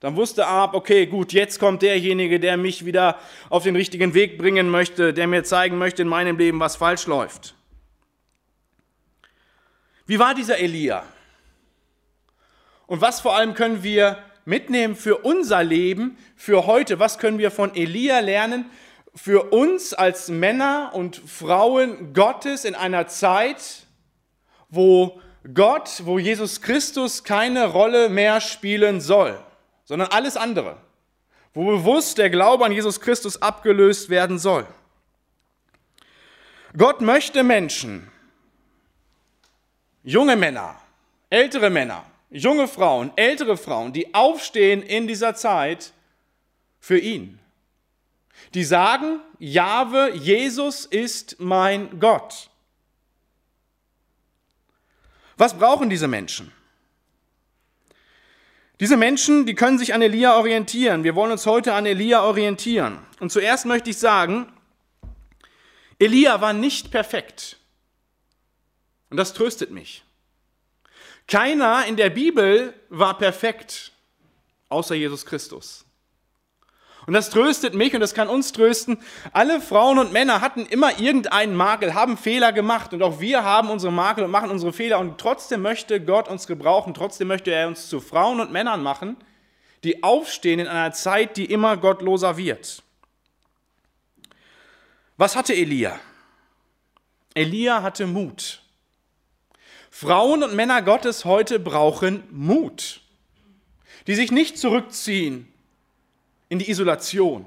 dann 0.00 0.16
wusste 0.16 0.46
Ahab, 0.46 0.74
okay, 0.74 1.06
gut, 1.06 1.34
jetzt 1.34 1.60
kommt 1.60 1.82
derjenige, 1.82 2.40
der 2.40 2.56
mich 2.56 2.86
wieder 2.86 3.18
auf 3.50 3.64
den 3.64 3.76
richtigen 3.76 4.14
Weg 4.14 4.38
bringen 4.38 4.70
möchte, 4.70 5.12
der 5.12 5.26
mir 5.26 5.44
zeigen 5.44 5.76
möchte 5.76 6.02
in 6.02 6.08
meinem 6.08 6.38
Leben, 6.38 6.58
was 6.58 6.76
falsch 6.76 7.06
läuft. 7.06 7.54
Wie 10.06 10.18
war 10.18 10.34
dieser 10.34 10.58
Elia? 10.58 11.04
Und 12.86 13.02
was 13.02 13.20
vor 13.20 13.36
allem 13.36 13.54
können 13.54 13.82
wir 13.82 14.18
mitnehmen 14.46 14.96
für 14.96 15.18
unser 15.18 15.62
Leben, 15.62 16.16
für 16.34 16.66
heute? 16.66 16.98
Was 16.98 17.18
können 17.18 17.38
wir 17.38 17.50
von 17.50 17.74
Elia 17.76 18.20
lernen? 18.20 18.70
Für 19.14 19.52
uns 19.52 19.92
als 19.92 20.28
Männer 20.28 20.92
und 20.94 21.16
Frauen 21.16 22.14
Gottes 22.14 22.64
in 22.64 22.74
einer 22.74 23.06
Zeit, 23.06 23.86
wo 24.70 25.20
Gott, 25.54 26.02
wo 26.04 26.18
Jesus 26.18 26.60
Christus 26.60 27.24
keine 27.24 27.66
Rolle 27.66 28.08
mehr 28.08 28.40
spielen 28.40 29.00
soll 29.00 29.42
sondern 29.90 30.12
alles 30.12 30.36
andere, 30.36 30.76
wo 31.52 31.64
bewusst 31.64 32.16
der 32.16 32.30
Glaube 32.30 32.64
an 32.64 32.70
Jesus 32.70 33.00
Christus 33.00 33.42
abgelöst 33.42 34.08
werden 34.08 34.38
soll. 34.38 34.64
Gott 36.76 37.00
möchte 37.00 37.42
Menschen, 37.42 38.08
junge 40.04 40.36
Männer, 40.36 40.80
ältere 41.28 41.70
Männer, 41.70 42.04
junge 42.30 42.68
Frauen, 42.68 43.10
ältere 43.16 43.56
Frauen, 43.56 43.92
die 43.92 44.14
aufstehen 44.14 44.80
in 44.80 45.08
dieser 45.08 45.34
Zeit 45.34 45.92
für 46.78 47.00
ihn. 47.00 47.40
Die 48.54 48.62
sagen, 48.62 49.18
Jahwe, 49.40 50.14
Jesus 50.14 50.86
ist 50.86 51.40
mein 51.40 51.98
Gott. 51.98 52.49
Was 55.40 55.56
brauchen 55.56 55.88
diese 55.88 56.06
Menschen? 56.06 56.52
Diese 58.78 58.98
Menschen, 58.98 59.46
die 59.46 59.54
können 59.54 59.78
sich 59.78 59.94
an 59.94 60.02
Elia 60.02 60.36
orientieren. 60.36 61.02
Wir 61.02 61.14
wollen 61.14 61.32
uns 61.32 61.46
heute 61.46 61.72
an 61.72 61.86
Elia 61.86 62.22
orientieren. 62.22 62.98
Und 63.20 63.32
zuerst 63.32 63.64
möchte 63.64 63.88
ich 63.88 63.96
sagen, 63.96 64.52
Elia 65.98 66.42
war 66.42 66.52
nicht 66.52 66.90
perfekt. 66.90 67.56
Und 69.08 69.16
das 69.16 69.32
tröstet 69.32 69.70
mich. 69.70 70.04
Keiner 71.26 71.86
in 71.86 71.96
der 71.96 72.10
Bibel 72.10 72.74
war 72.90 73.16
perfekt, 73.16 73.92
außer 74.68 74.94
Jesus 74.94 75.24
Christus. 75.24 75.86
Und 77.10 77.14
das 77.14 77.28
tröstet 77.28 77.74
mich 77.74 77.92
und 77.92 77.98
das 77.98 78.14
kann 78.14 78.28
uns 78.28 78.52
trösten. 78.52 78.96
Alle 79.32 79.60
Frauen 79.60 79.98
und 79.98 80.12
Männer 80.12 80.40
hatten 80.40 80.64
immer 80.64 81.00
irgendeinen 81.00 81.56
Makel, 81.56 81.94
haben 81.94 82.16
Fehler 82.16 82.52
gemacht 82.52 82.92
und 82.92 83.02
auch 83.02 83.18
wir 83.18 83.42
haben 83.42 83.68
unsere 83.68 83.92
Makel 83.92 84.22
und 84.22 84.30
machen 84.30 84.48
unsere 84.48 84.72
Fehler 84.72 85.00
und 85.00 85.18
trotzdem 85.18 85.60
möchte 85.60 86.00
Gott 86.00 86.28
uns 86.28 86.46
gebrauchen, 86.46 86.94
trotzdem 86.94 87.26
möchte 87.26 87.50
er 87.50 87.66
uns 87.66 87.88
zu 87.88 88.00
Frauen 88.00 88.38
und 88.38 88.52
Männern 88.52 88.84
machen, 88.84 89.16
die 89.82 90.04
aufstehen 90.04 90.60
in 90.60 90.68
einer 90.68 90.92
Zeit, 90.92 91.36
die 91.36 91.46
immer 91.46 91.76
gottloser 91.76 92.36
wird. 92.36 92.84
Was 95.16 95.34
hatte 95.34 95.52
Elia? 95.52 95.98
Elia 97.34 97.82
hatte 97.82 98.06
Mut. 98.06 98.62
Frauen 99.90 100.44
und 100.44 100.54
Männer 100.54 100.80
Gottes 100.80 101.24
heute 101.24 101.58
brauchen 101.58 102.22
Mut, 102.30 103.00
die 104.06 104.14
sich 104.14 104.30
nicht 104.30 104.58
zurückziehen 104.58 105.49
in 106.50 106.58
die 106.58 106.68
Isolation, 106.68 107.46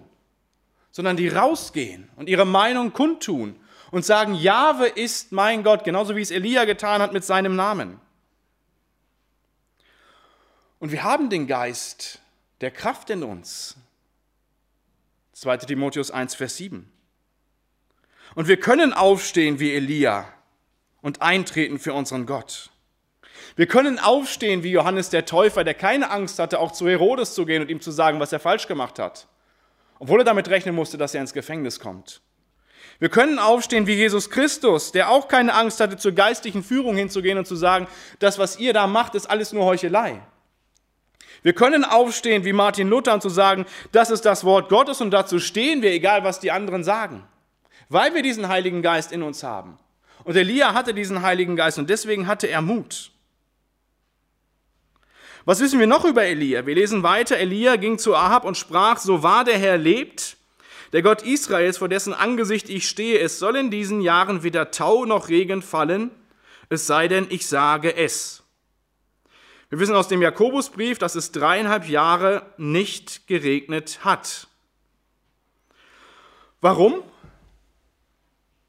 sondern 0.89 1.15
die 1.15 1.27
rausgehen 1.27 2.09
und 2.15 2.27
ihre 2.27 2.45
Meinung 2.45 2.93
kundtun 2.93 3.55
und 3.91 4.03
sagen, 4.03 4.33
Jahwe 4.33 4.87
ist 4.87 5.31
mein 5.31 5.61
Gott, 5.61 5.83
genauso 5.83 6.15
wie 6.15 6.21
es 6.21 6.31
Elia 6.31 6.65
getan 6.65 6.99
hat 6.99 7.13
mit 7.13 7.23
seinem 7.23 7.55
Namen. 7.55 7.99
Und 10.79 10.91
wir 10.91 11.03
haben 11.03 11.29
den 11.29 11.45
Geist 11.45 12.19
der 12.61 12.71
Kraft 12.71 13.09
in 13.11 13.23
uns. 13.23 13.77
2 15.33 15.57
Timotheus 15.57 16.09
1, 16.11 16.35
Vers 16.35 16.57
7. 16.57 16.91
Und 18.35 18.47
wir 18.47 18.59
können 18.59 18.93
aufstehen 18.93 19.59
wie 19.59 19.73
Elia 19.73 20.27
und 21.01 21.21
eintreten 21.21 21.77
für 21.77 21.93
unseren 21.93 22.25
Gott. 22.25 22.72
Wir 23.55 23.67
können 23.67 23.99
aufstehen 23.99 24.63
wie 24.63 24.71
Johannes 24.71 25.09
der 25.09 25.25
Täufer, 25.25 25.63
der 25.63 25.75
keine 25.75 26.09
Angst 26.09 26.39
hatte, 26.39 26.59
auch 26.59 26.71
zu 26.71 26.87
Herodes 26.87 27.35
zu 27.35 27.45
gehen 27.45 27.61
und 27.61 27.69
ihm 27.69 27.81
zu 27.81 27.91
sagen, 27.91 28.19
was 28.19 28.33
er 28.33 28.39
falsch 28.39 28.67
gemacht 28.67 28.97
hat, 28.97 29.27
obwohl 29.99 30.21
er 30.21 30.25
damit 30.25 30.49
rechnen 30.49 30.73
musste, 30.73 30.97
dass 30.97 31.13
er 31.13 31.21
ins 31.21 31.33
Gefängnis 31.33 31.79
kommt. 31.79 32.21
Wir 32.99 33.09
können 33.09 33.37
aufstehen 33.37 33.85
wie 33.85 33.93
Jesus 33.93 34.29
Christus, 34.29 34.91
der 34.91 35.09
auch 35.09 35.27
keine 35.27 35.53
Angst 35.53 35.79
hatte, 35.79 35.97
zur 35.97 36.13
geistlichen 36.13 36.63
Führung 36.63 36.95
hinzugehen 36.95 37.37
und 37.37 37.45
zu 37.45 37.55
sagen, 37.55 37.87
das, 38.19 38.39
was 38.39 38.57
ihr 38.59 38.73
da 38.73 38.87
macht, 38.87 39.15
ist 39.15 39.29
alles 39.29 39.53
nur 39.53 39.65
Heuchelei. 39.65 40.21
Wir 41.41 41.53
können 41.53 41.83
aufstehen 41.83 42.45
wie 42.45 42.53
Martin 42.53 42.87
Luther 42.87 43.13
und 43.13 43.21
zu 43.21 43.29
sagen, 43.29 43.65
das 43.91 44.09
ist 44.09 44.25
das 44.25 44.45
Wort 44.45 44.69
Gottes 44.69 45.01
und 45.01 45.11
dazu 45.11 45.39
stehen 45.39 45.81
wir, 45.81 45.91
egal 45.91 46.23
was 46.23 46.39
die 46.39 46.51
anderen 46.51 46.83
sagen, 46.83 47.23
weil 47.89 48.13
wir 48.13 48.23
diesen 48.23 48.47
Heiligen 48.47 48.81
Geist 48.81 49.11
in 49.11 49.21
uns 49.21 49.43
haben. 49.43 49.77
Und 50.23 50.37
Elia 50.37 50.73
hatte 50.73 50.93
diesen 50.93 51.21
Heiligen 51.21 51.55
Geist 51.55 51.77
und 51.77 51.89
deswegen 51.89 52.27
hatte 52.27 52.47
er 52.47 52.61
Mut. 52.61 53.12
Was 55.45 55.59
wissen 55.59 55.79
wir 55.79 55.87
noch 55.87 56.05
über 56.05 56.23
Elia? 56.23 56.65
Wir 56.65 56.75
lesen 56.75 57.03
weiter, 57.03 57.37
Elia 57.37 57.75
ging 57.75 57.97
zu 57.97 58.15
Ahab 58.15 58.45
und 58.45 58.57
sprach, 58.57 58.97
so 58.97 59.23
wahr 59.23 59.43
der 59.43 59.57
Herr 59.57 59.77
lebt, 59.77 60.37
der 60.93 61.01
Gott 61.01 61.21
Israels, 61.21 61.79
vor 61.79 61.89
dessen 61.89 62.13
Angesicht 62.13 62.69
ich 62.69 62.87
stehe, 62.87 63.19
es 63.19 63.39
soll 63.39 63.57
in 63.57 63.69
diesen 63.69 63.99
Jahren 63.99 64.43
weder 64.43 64.71
Tau 64.71 65.05
noch 65.05 65.27
Regen 65.27 65.61
fallen, 65.61 66.11
es 66.69 66.87
sei 66.87 67.09
denn, 67.09 67.27
ich 67.29 67.45
sage 67.45 67.93
es. 67.95 68.43
Wir 69.69 69.79
wissen 69.79 69.95
aus 69.95 70.07
dem 70.07 70.21
Jakobusbrief, 70.21 70.97
dass 70.97 71.15
es 71.15 71.31
dreieinhalb 71.31 71.89
Jahre 71.89 72.45
nicht 72.57 73.27
geregnet 73.27 74.05
hat. 74.05 74.47
Warum? 76.61 77.03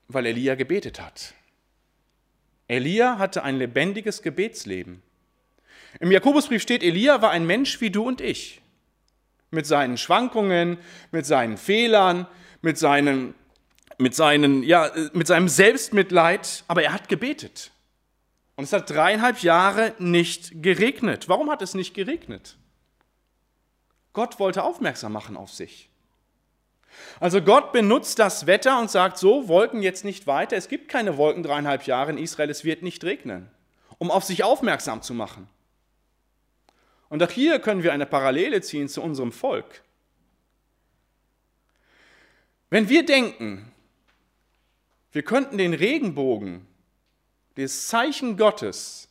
Weil 0.09 0.27
Elia 0.27 0.57
gebetet 0.57 1.01
hat. 1.01 1.35
Elia 2.67 3.19
hatte 3.19 3.45
ein 3.45 3.59
lebendiges 3.59 4.23
Gebetsleben. 4.23 5.04
Im 6.01 6.11
Jakobusbrief 6.11 6.63
steht, 6.63 6.83
Elia 6.83 7.23
war 7.23 7.31
ein 7.31 7.47
Mensch 7.47 7.81
wie 7.81 7.91
du 7.91 8.07
und 8.07 8.21
ich. 8.21 8.61
Mit 9.51 9.67
seinen 9.67 9.97
Schwankungen, 9.97 10.79
mit 11.13 11.27
seinen 11.27 11.57
Fehlern, 11.57 12.27
mit, 12.63 12.79
seinen, 12.79 13.35
mit, 13.99 14.15
seinen, 14.15 14.63
ja, 14.63 14.91
mit 15.13 15.27
seinem 15.27 15.49
Selbstmitleid, 15.49 16.65
aber 16.67 16.83
er 16.83 16.93
hat 16.93 17.09
gebetet. 17.09 17.71
Und 18.57 18.65
es 18.65 18.73
hat 18.73 18.91
dreieinhalb 18.91 19.41
Jahre 19.41 19.95
nicht 19.99 20.63
geregnet. 20.63 21.29
Warum 21.29 21.51
hat 21.51 21.63
es 21.63 21.75
nicht 21.75 21.95
geregnet? 21.95 22.57
Gott 24.13 24.39
wollte 24.39 24.63
aufmerksam 24.63 25.13
machen 25.13 25.37
auf 25.37 25.51
sich. 25.51 25.91
Also 27.19 27.43
Gott 27.43 27.73
benutzt 27.73 28.21
das 28.21 28.47
Wetter 28.47 28.79
und 28.81 28.91
sagt 28.91 29.19
so, 29.19 29.49
Wolken 29.49 29.83
jetzt 29.83 30.05
nicht 30.05 30.29
weiter, 30.29 30.57
es 30.57 30.69
gibt 30.69 30.89
keine 30.89 31.17
Wolken 31.17 31.43
dreieinhalb 31.43 31.85
Jahre 31.87 32.13
in 32.13 32.19
Israel, 32.19 32.51
es 32.51 32.65
wird 32.65 32.83
nicht 32.83 33.03
regnen, 33.03 33.51
um 33.99 34.13
auf 34.13 34.23
sich 34.23 34.45
aufmerksam 34.45 35.03
zu 35.03 35.15
machen. 35.15 35.49
Und 37.09 37.23
auch 37.23 37.31
hier 37.31 37.59
können 37.59 37.83
wir 37.83 37.93
eine 37.93 38.07
Parallele 38.07 38.61
ziehen 38.61 38.89
zu 38.89 39.03
unserem 39.03 39.33
Volk. 39.33 39.83
Wenn 42.71 42.89
wir 42.89 43.07
denken, 43.07 43.71
wir 45.13 45.23
könnten 45.23 45.59
den 45.59 45.75
Regenbogen, 45.75 46.67
das 47.55 47.87
Zeichen 47.87 48.37
Gottes, 48.37 49.09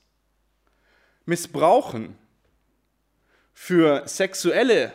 missbrauchen 1.25 2.17
für 3.53 4.05
sexuelle 4.07 4.91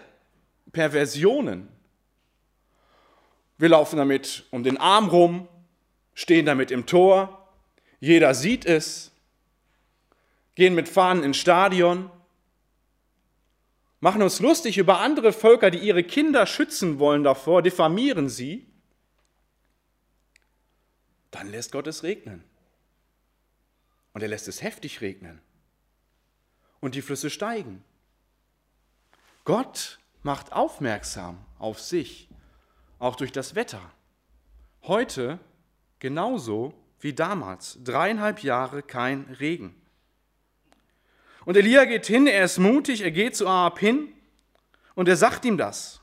Perversionen, 0.73 1.69
wir 3.57 3.71
laufen 3.71 3.97
damit 3.97 4.45
um 4.51 4.63
den 4.63 4.77
Arm 4.77 5.09
rum, 5.09 5.49
stehen 6.13 6.45
damit 6.45 6.71
im 6.71 6.85
Tor, 6.85 7.49
jeder 8.01 8.35
sieht 8.35 8.67
es, 8.67 9.13
gehen 10.55 10.75
mit 10.75 10.89
Fahnen 10.89 11.25
ins 11.25 11.39
Stadion, 11.39 12.11
machen 14.01 14.23
uns 14.23 14.41
lustig 14.41 14.79
über 14.79 15.01
andere 15.01 15.33
Völker, 15.33 15.71
die 15.71 15.79
ihre 15.79 16.05
Kinder 16.05 16.47
schützen 16.47 16.99
wollen 16.99 17.25
davor, 17.25 17.63
diffamieren 17.63 18.29
sie, 18.29 18.67
dann 21.31 21.51
lässt 21.51 21.73
Gott 21.73 21.87
es 21.87 22.03
regnen. 22.03 22.45
Und 24.13 24.23
er 24.23 24.29
lässt 24.29 24.49
es 24.49 24.63
heftig 24.63 25.01
regnen. 25.01 25.41
Und 26.81 26.95
die 26.95 27.03
Flüsse 27.03 27.31
steigen. 27.31 27.85
Gott 29.45 29.99
macht 30.23 30.53
aufmerksam 30.53 31.45
auf 31.59 31.81
sich, 31.81 32.29
auch 32.99 33.17
durch 33.17 33.33
das 33.33 33.55
Wetter. 33.55 33.81
Heute 34.83 35.39
genauso 35.99 36.75
wie 37.01 37.13
damals. 37.13 37.79
Dreieinhalb 37.83 38.43
Jahre 38.43 38.83
kein 38.83 39.23
Regen. 39.39 39.75
Und 41.49 41.57
Elia 41.57 41.87
geht 41.87 42.05
hin, 42.05 42.27
er 42.27 42.45
ist 42.45 42.59
mutig, 42.59 43.01
er 43.01 43.11
geht 43.11 43.35
zu 43.35 43.49
Ahab 43.49 43.79
hin 43.79 44.13
und 44.95 45.09
er 45.09 45.17
sagt 45.17 45.47
ihm 45.47 45.57
das. 45.57 45.99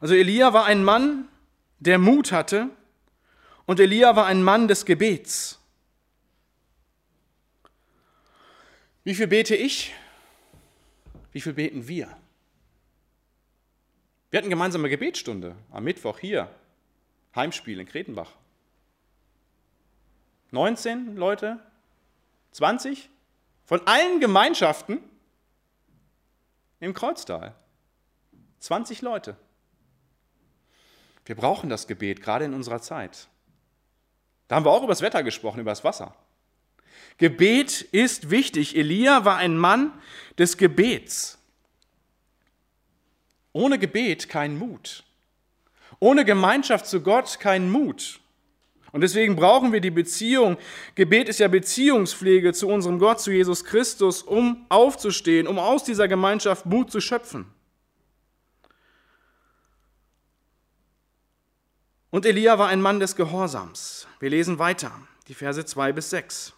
Also 0.00 0.14
Elia 0.14 0.54
war 0.54 0.64
ein 0.64 0.82
Mann, 0.82 1.28
der 1.78 1.98
Mut 1.98 2.32
hatte 2.32 2.70
und 3.66 3.80
Elia 3.80 4.16
war 4.16 4.24
ein 4.24 4.42
Mann 4.42 4.66
des 4.66 4.86
Gebets. 4.86 5.60
Wie 9.04 9.14
viel 9.14 9.26
bete 9.26 9.54
ich? 9.54 9.92
Wie 11.32 11.42
viel 11.42 11.52
beten 11.52 11.86
wir? 11.88 12.16
Wir 14.30 14.38
hatten 14.38 14.48
gemeinsame 14.48 14.88
Gebetsstunde 14.88 15.54
am 15.70 15.84
Mittwoch 15.84 16.18
hier, 16.18 16.48
Heimspiel 17.34 17.78
in 17.78 17.86
Kretenbach. 17.86 18.32
19 20.50 21.16
Leute, 21.16 21.60
20 22.56 23.10
von 23.66 23.86
allen 23.86 24.18
Gemeinschaften 24.18 24.98
im 26.80 26.94
Kreuztal. 26.94 27.54
20 28.60 29.02
Leute. 29.02 29.36
Wir 31.26 31.34
brauchen 31.34 31.68
das 31.68 31.86
Gebet, 31.86 32.22
gerade 32.22 32.46
in 32.46 32.54
unserer 32.54 32.80
Zeit. 32.80 33.28
Da 34.48 34.56
haben 34.56 34.64
wir 34.64 34.70
auch 34.70 34.82
über 34.82 34.92
das 34.92 35.02
Wetter 35.02 35.22
gesprochen, 35.22 35.60
über 35.60 35.70
das 35.70 35.84
Wasser. 35.84 36.16
Gebet 37.18 37.82
ist 37.82 38.30
wichtig. 38.30 38.74
Elia 38.74 39.26
war 39.26 39.36
ein 39.36 39.58
Mann 39.58 39.92
des 40.38 40.56
Gebets. 40.56 41.38
Ohne 43.52 43.78
Gebet 43.78 44.30
kein 44.30 44.56
Mut. 44.56 45.04
Ohne 45.98 46.24
Gemeinschaft 46.24 46.86
zu 46.86 47.02
Gott 47.02 47.38
kein 47.38 47.70
Mut. 47.70 48.20
Und 48.96 49.02
deswegen 49.02 49.36
brauchen 49.36 49.74
wir 49.74 49.82
die 49.82 49.90
Beziehung. 49.90 50.56
Gebet 50.94 51.28
ist 51.28 51.38
ja 51.38 51.48
Beziehungspflege 51.48 52.54
zu 52.54 52.66
unserem 52.66 52.98
Gott, 52.98 53.20
zu 53.20 53.30
Jesus 53.30 53.62
Christus, 53.62 54.22
um 54.22 54.64
aufzustehen, 54.70 55.46
um 55.46 55.58
aus 55.58 55.84
dieser 55.84 56.08
Gemeinschaft 56.08 56.64
Mut 56.64 56.90
zu 56.90 57.02
schöpfen. 57.02 57.44
Und 62.08 62.24
Elia 62.24 62.58
war 62.58 62.68
ein 62.68 62.80
Mann 62.80 62.98
des 62.98 63.16
Gehorsams. 63.16 64.08
Wir 64.18 64.30
lesen 64.30 64.58
weiter, 64.58 64.90
die 65.28 65.34
Verse 65.34 65.62
2 65.62 65.92
bis 65.92 66.08
6. 66.08 66.54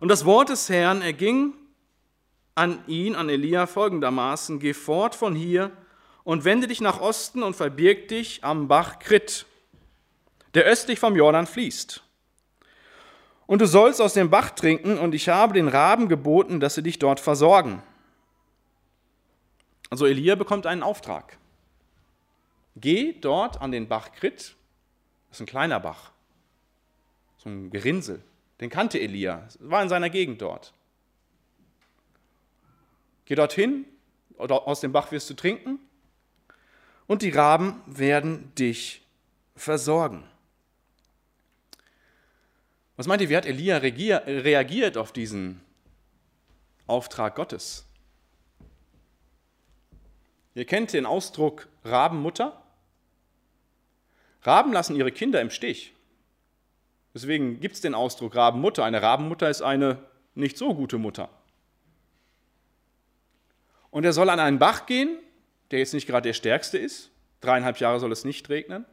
Und 0.00 0.08
das 0.08 0.26
Wort 0.26 0.50
des 0.50 0.68
Herrn 0.68 1.00
erging 1.00 1.54
an 2.54 2.84
ihn, 2.86 3.14
an 3.14 3.30
Elia, 3.30 3.66
folgendermaßen, 3.66 4.58
geh 4.58 4.74
fort 4.74 5.14
von 5.14 5.34
hier 5.34 5.72
und 6.24 6.44
wende 6.44 6.66
dich 6.66 6.82
nach 6.82 7.00
Osten 7.00 7.42
und 7.42 7.56
verbirg 7.56 8.08
dich 8.08 8.44
am 8.44 8.68
Bach 8.68 8.98
Krit, 8.98 9.46
der 10.58 10.66
östlich 10.66 10.98
vom 10.98 11.14
Jordan 11.14 11.46
fließt. 11.46 12.02
Und 13.46 13.60
du 13.60 13.66
sollst 13.66 14.00
aus 14.00 14.14
dem 14.14 14.28
Bach 14.28 14.50
trinken, 14.50 14.98
und 14.98 15.14
ich 15.14 15.28
habe 15.28 15.54
den 15.54 15.68
Raben 15.68 16.08
geboten, 16.08 16.58
dass 16.58 16.74
sie 16.74 16.82
dich 16.82 16.98
dort 16.98 17.20
versorgen. 17.20 17.80
Also 19.88 20.04
Elia 20.04 20.34
bekommt 20.34 20.66
einen 20.66 20.82
Auftrag. 20.82 21.38
Geh 22.74 23.12
dort 23.12 23.60
an 23.60 23.70
den 23.70 23.86
Bach 23.86 24.10
Krit, 24.10 24.56
das 25.28 25.36
ist 25.36 25.40
ein 25.42 25.46
kleiner 25.46 25.78
Bach, 25.78 26.10
so 27.36 27.48
ein 27.48 27.70
Gerinnsel, 27.70 28.20
den 28.60 28.68
kannte 28.68 28.98
Elia, 28.98 29.46
war 29.60 29.80
in 29.80 29.88
seiner 29.88 30.10
Gegend 30.10 30.42
dort. 30.42 30.74
Geh 33.26 33.36
dorthin, 33.36 33.84
aus 34.38 34.80
dem 34.80 34.90
Bach 34.90 35.12
wirst 35.12 35.30
du 35.30 35.34
trinken, 35.34 35.78
und 37.06 37.22
die 37.22 37.30
Raben 37.30 37.80
werden 37.86 38.52
dich 38.56 39.06
versorgen. 39.54 40.24
Was 42.98 43.06
meint 43.06 43.22
ihr, 43.22 43.28
wie 43.28 43.36
hat 43.36 43.46
Elia 43.46 43.76
reagiert 43.76 44.96
auf 44.96 45.12
diesen 45.12 45.60
Auftrag 46.88 47.36
Gottes? 47.36 47.86
Ihr 50.56 50.64
kennt 50.64 50.92
den 50.92 51.06
Ausdruck 51.06 51.68
Rabenmutter. 51.84 52.60
Raben 54.42 54.72
lassen 54.72 54.96
ihre 54.96 55.12
Kinder 55.12 55.40
im 55.40 55.50
Stich. 55.50 55.94
Deswegen 57.14 57.60
gibt 57.60 57.76
es 57.76 57.80
den 57.80 57.94
Ausdruck 57.94 58.34
Rabenmutter. 58.34 58.84
Eine 58.84 59.00
Rabenmutter 59.00 59.48
ist 59.48 59.62
eine 59.62 60.02
nicht 60.34 60.58
so 60.58 60.74
gute 60.74 60.98
Mutter. 60.98 61.28
Und 63.92 64.06
er 64.06 64.12
soll 64.12 64.28
an 64.28 64.40
einen 64.40 64.58
Bach 64.58 64.86
gehen, 64.86 65.20
der 65.70 65.78
jetzt 65.78 65.94
nicht 65.94 66.08
gerade 66.08 66.26
der 66.26 66.34
stärkste 66.34 66.78
ist. 66.78 67.12
Dreieinhalb 67.42 67.78
Jahre 67.78 68.00
soll 68.00 68.10
es 68.10 68.24
nicht 68.24 68.48
regnen. 68.48 68.86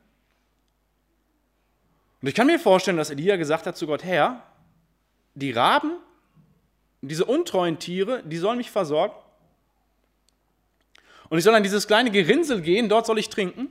Und 2.26 2.30
ich 2.30 2.34
kann 2.34 2.48
mir 2.48 2.60
vorstellen, 2.60 2.98
dass 2.98 3.12
Elia 3.12 3.36
gesagt 3.36 3.68
hat 3.68 3.78
zu 3.78 3.86
Gott, 3.86 4.04
Herr, 4.04 4.42
die 5.36 5.52
Raben, 5.52 5.92
diese 7.02 7.24
untreuen 7.24 7.78
Tiere, 7.78 8.24
die 8.24 8.38
sollen 8.38 8.58
mich 8.58 8.72
versorgen. 8.72 9.14
Und 11.30 11.38
ich 11.38 11.44
soll 11.44 11.54
an 11.54 11.62
dieses 11.62 11.86
kleine 11.86 12.10
Gerinnsel 12.10 12.62
gehen, 12.62 12.90
dort 12.90 13.06
soll 13.06 13.20
ich 13.20 13.30
trinken. 13.30 13.70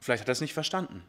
Vielleicht 0.00 0.22
hat 0.22 0.28
er 0.28 0.32
es 0.32 0.40
nicht 0.40 0.54
verstanden. 0.54 1.04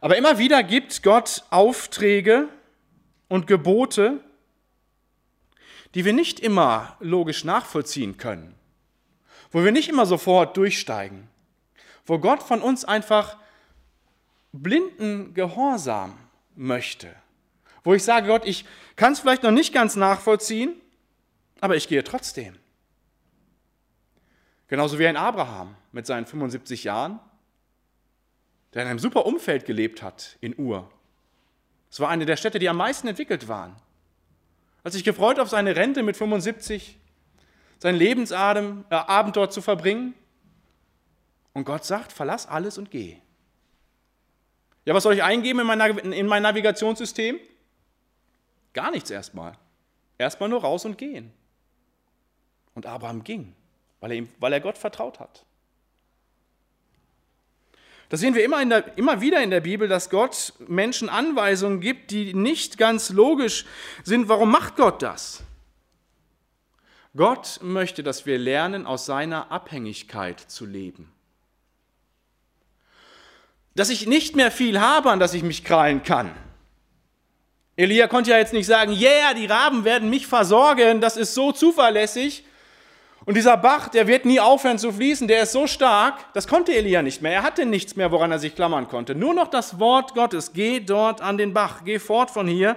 Aber 0.00 0.16
immer 0.16 0.38
wieder 0.38 0.62
gibt 0.62 1.02
Gott 1.02 1.42
Aufträge 1.50 2.48
und 3.26 3.48
Gebote, 3.48 4.20
die 5.96 6.04
wir 6.04 6.12
nicht 6.12 6.38
immer 6.38 6.96
logisch 7.00 7.42
nachvollziehen 7.42 8.16
können, 8.16 8.54
wo 9.50 9.64
wir 9.64 9.72
nicht 9.72 9.88
immer 9.88 10.06
sofort 10.06 10.56
durchsteigen 10.56 11.28
wo 12.08 12.18
Gott 12.18 12.42
von 12.42 12.62
uns 12.62 12.84
einfach 12.84 13.36
blinden 14.52 15.34
Gehorsam 15.34 16.18
möchte. 16.56 17.14
Wo 17.84 17.94
ich 17.94 18.02
sage, 18.02 18.26
Gott, 18.26 18.46
ich 18.46 18.64
kann 18.96 19.12
es 19.12 19.20
vielleicht 19.20 19.42
noch 19.42 19.50
nicht 19.50 19.72
ganz 19.72 19.94
nachvollziehen, 19.94 20.74
aber 21.60 21.76
ich 21.76 21.86
gehe 21.86 22.02
trotzdem. 22.02 22.56
Genauso 24.68 24.98
wie 24.98 25.06
ein 25.06 25.16
Abraham 25.16 25.76
mit 25.92 26.06
seinen 26.06 26.26
75 26.26 26.84
Jahren, 26.84 27.20
der 28.74 28.82
in 28.82 28.88
einem 28.88 28.98
super 28.98 29.26
Umfeld 29.26 29.64
gelebt 29.64 30.02
hat 30.02 30.36
in 30.40 30.58
Ur. 30.58 30.90
Es 31.90 32.00
war 32.00 32.08
eine 32.08 32.26
der 32.26 32.36
Städte, 32.36 32.58
die 32.58 32.68
am 32.68 32.76
meisten 32.76 33.08
entwickelt 33.08 33.48
waren. 33.48 33.76
Hat 34.84 34.92
sich 34.92 35.04
gefreut 35.04 35.38
auf 35.38 35.48
seine 35.48 35.76
Rente 35.76 36.02
mit 36.02 36.16
75, 36.16 36.98
sein 37.78 37.94
Lebensabend 37.94 38.86
äh, 38.90 39.32
dort 39.32 39.52
zu 39.52 39.62
verbringen. 39.62 40.14
Und 41.58 41.64
Gott 41.64 41.84
sagt, 41.84 42.12
verlass 42.12 42.46
alles 42.46 42.78
und 42.78 42.92
geh. 42.92 43.16
Ja, 44.84 44.94
was 44.94 45.02
soll 45.02 45.14
ich 45.14 45.24
eingeben 45.24 45.58
in 45.58 45.66
mein, 45.66 45.80
in 46.12 46.26
mein 46.28 46.44
Navigationssystem? 46.44 47.40
Gar 48.72 48.92
nichts 48.92 49.10
erstmal. 49.10 49.58
Erstmal 50.18 50.50
nur 50.50 50.60
raus 50.60 50.84
und 50.84 50.96
gehen. 50.96 51.32
Und 52.76 52.86
Abraham 52.86 53.24
ging, 53.24 53.56
weil 53.98 54.12
er, 54.12 54.16
ihm, 54.18 54.28
weil 54.38 54.52
er 54.52 54.60
Gott 54.60 54.78
vertraut 54.78 55.18
hat. 55.18 55.44
Das 58.08 58.20
sehen 58.20 58.36
wir 58.36 58.44
immer, 58.44 58.64
der, 58.64 58.96
immer 58.96 59.20
wieder 59.20 59.42
in 59.42 59.50
der 59.50 59.60
Bibel, 59.60 59.88
dass 59.88 60.10
Gott 60.10 60.52
Menschen 60.68 61.08
Anweisungen 61.08 61.80
gibt, 61.80 62.12
die 62.12 62.34
nicht 62.34 62.78
ganz 62.78 63.10
logisch 63.10 63.66
sind. 64.04 64.28
Warum 64.28 64.52
macht 64.52 64.76
Gott 64.76 65.02
das? 65.02 65.42
Gott 67.16 67.58
möchte, 67.64 68.04
dass 68.04 68.26
wir 68.26 68.38
lernen, 68.38 68.86
aus 68.86 69.06
seiner 69.06 69.50
Abhängigkeit 69.50 70.38
zu 70.38 70.64
leben 70.64 71.12
dass 73.78 73.90
ich 73.90 74.08
nicht 74.08 74.34
mehr 74.34 74.50
viel 74.50 74.80
habe, 74.80 75.08
an 75.08 75.20
das 75.20 75.34
ich 75.34 75.44
mich 75.44 75.62
krallen 75.62 76.02
kann. 76.02 76.32
Elia 77.76 78.08
konnte 78.08 78.32
ja 78.32 78.38
jetzt 78.38 78.52
nicht 78.52 78.66
sagen, 78.66 78.90
yeah, 78.92 79.34
die 79.34 79.46
Raben 79.46 79.84
werden 79.84 80.10
mich 80.10 80.26
versorgen, 80.26 81.00
das 81.00 81.16
ist 81.16 81.32
so 81.34 81.52
zuverlässig. 81.52 82.44
Und 83.24 83.36
dieser 83.36 83.56
Bach, 83.56 83.86
der 83.86 84.08
wird 84.08 84.24
nie 84.24 84.40
aufhören 84.40 84.80
zu 84.80 84.90
fließen, 84.90 85.28
der 85.28 85.44
ist 85.44 85.52
so 85.52 85.68
stark, 85.68 86.32
das 86.32 86.48
konnte 86.48 86.74
Elia 86.74 87.02
nicht 87.02 87.22
mehr. 87.22 87.32
Er 87.32 87.42
hatte 87.44 87.66
nichts 87.66 87.94
mehr, 87.94 88.10
woran 88.10 88.32
er 88.32 88.40
sich 88.40 88.56
klammern 88.56 88.88
konnte. 88.88 89.14
Nur 89.14 89.32
noch 89.32 89.46
das 89.46 89.78
Wort 89.78 90.14
Gottes, 90.14 90.54
geh 90.54 90.80
dort 90.80 91.20
an 91.20 91.38
den 91.38 91.54
Bach, 91.54 91.84
geh 91.84 92.00
fort 92.00 92.32
von 92.32 92.48
hier 92.48 92.74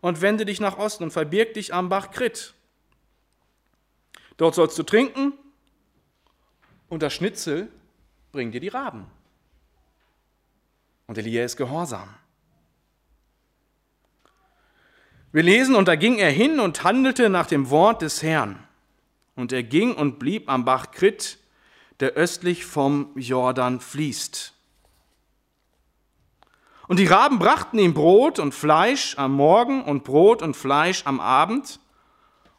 und 0.00 0.22
wende 0.22 0.46
dich 0.46 0.58
nach 0.58 0.78
Osten 0.78 1.04
und 1.04 1.10
verbirg 1.10 1.52
dich 1.52 1.74
am 1.74 1.90
Bach 1.90 2.12
Krit. 2.12 2.54
Dort 4.38 4.54
sollst 4.54 4.78
du 4.78 4.84
trinken 4.84 5.34
und 6.88 7.02
das 7.02 7.12
Schnitzel 7.12 7.68
bringt 8.32 8.54
dir 8.54 8.60
die 8.60 8.68
Raben. 8.68 9.19
Und 11.10 11.18
Elia 11.18 11.44
ist 11.44 11.56
gehorsam. 11.56 12.08
Wir 15.32 15.42
lesen, 15.42 15.74
und 15.74 15.88
da 15.88 15.96
ging 15.96 16.18
er 16.18 16.30
hin 16.30 16.60
und 16.60 16.84
handelte 16.84 17.28
nach 17.28 17.46
dem 17.46 17.68
Wort 17.68 18.02
des 18.02 18.22
Herrn. 18.22 18.62
Und 19.34 19.50
er 19.50 19.64
ging 19.64 19.92
und 19.96 20.20
blieb 20.20 20.48
am 20.48 20.64
Bach 20.64 20.92
Krit, 20.92 21.38
der 21.98 22.12
östlich 22.12 22.64
vom 22.64 23.10
Jordan 23.16 23.80
fließt. 23.80 24.54
Und 26.86 27.00
die 27.00 27.06
Raben 27.06 27.40
brachten 27.40 27.80
ihm 27.80 27.92
Brot 27.92 28.38
und 28.38 28.54
Fleisch 28.54 29.18
am 29.18 29.32
Morgen 29.32 29.82
und 29.82 30.04
Brot 30.04 30.42
und 30.42 30.56
Fleisch 30.56 31.04
am 31.06 31.18
Abend. 31.18 31.80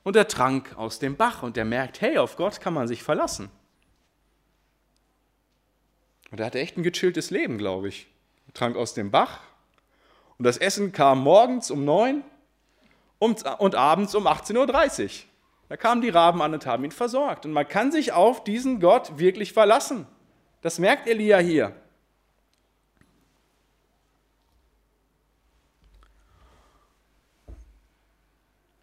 Und 0.04 0.18
er 0.18 0.28
trank 0.28 0.76
aus 0.76 1.00
dem 1.00 1.16
Bach 1.16 1.42
und 1.42 1.56
er 1.56 1.64
merkt, 1.64 2.02
hey, 2.02 2.18
auf 2.18 2.36
Gott 2.36 2.60
kann 2.60 2.74
man 2.74 2.90
sich 2.90 3.02
verlassen. 3.02 3.50
Und 6.32 6.42
er 6.42 6.48
hatte 6.48 6.60
echt 6.60 6.76
ein 6.76 6.84
gechilltes 6.84 7.30
Leben, 7.30 7.58
glaube 7.58 7.88
ich 7.88 8.11
trank 8.54 8.76
aus 8.76 8.94
dem 8.94 9.12
Bach 9.12 9.40
und 10.38 10.46
das 10.46 10.58
Essen 10.58 10.92
kam 10.92 11.22
morgens 11.22 11.70
um 11.70 11.86
neun 11.86 12.24
und 13.20 13.76
abends 13.76 14.16
um 14.16 14.26
18.30 14.26 15.04
Uhr. 15.04 15.10
Da 15.70 15.78
kamen 15.78 16.02
die 16.02 16.10
Raben 16.10 16.42
an 16.42 16.54
und 16.54 16.66
haben 16.66 16.84
ihn 16.84 16.92
versorgt. 16.92 17.46
Und 17.46 17.54
man 17.54 17.68
kann 17.68 17.92
sich 17.92 18.12
auf 18.12 18.44
diesen 18.44 18.80
Gott 18.80 19.20
wirklich 19.20 19.54
verlassen. 19.54 20.08
Das 20.62 20.80
merkt 20.80 21.08
Elia 21.08 21.38
hier. 21.38 21.76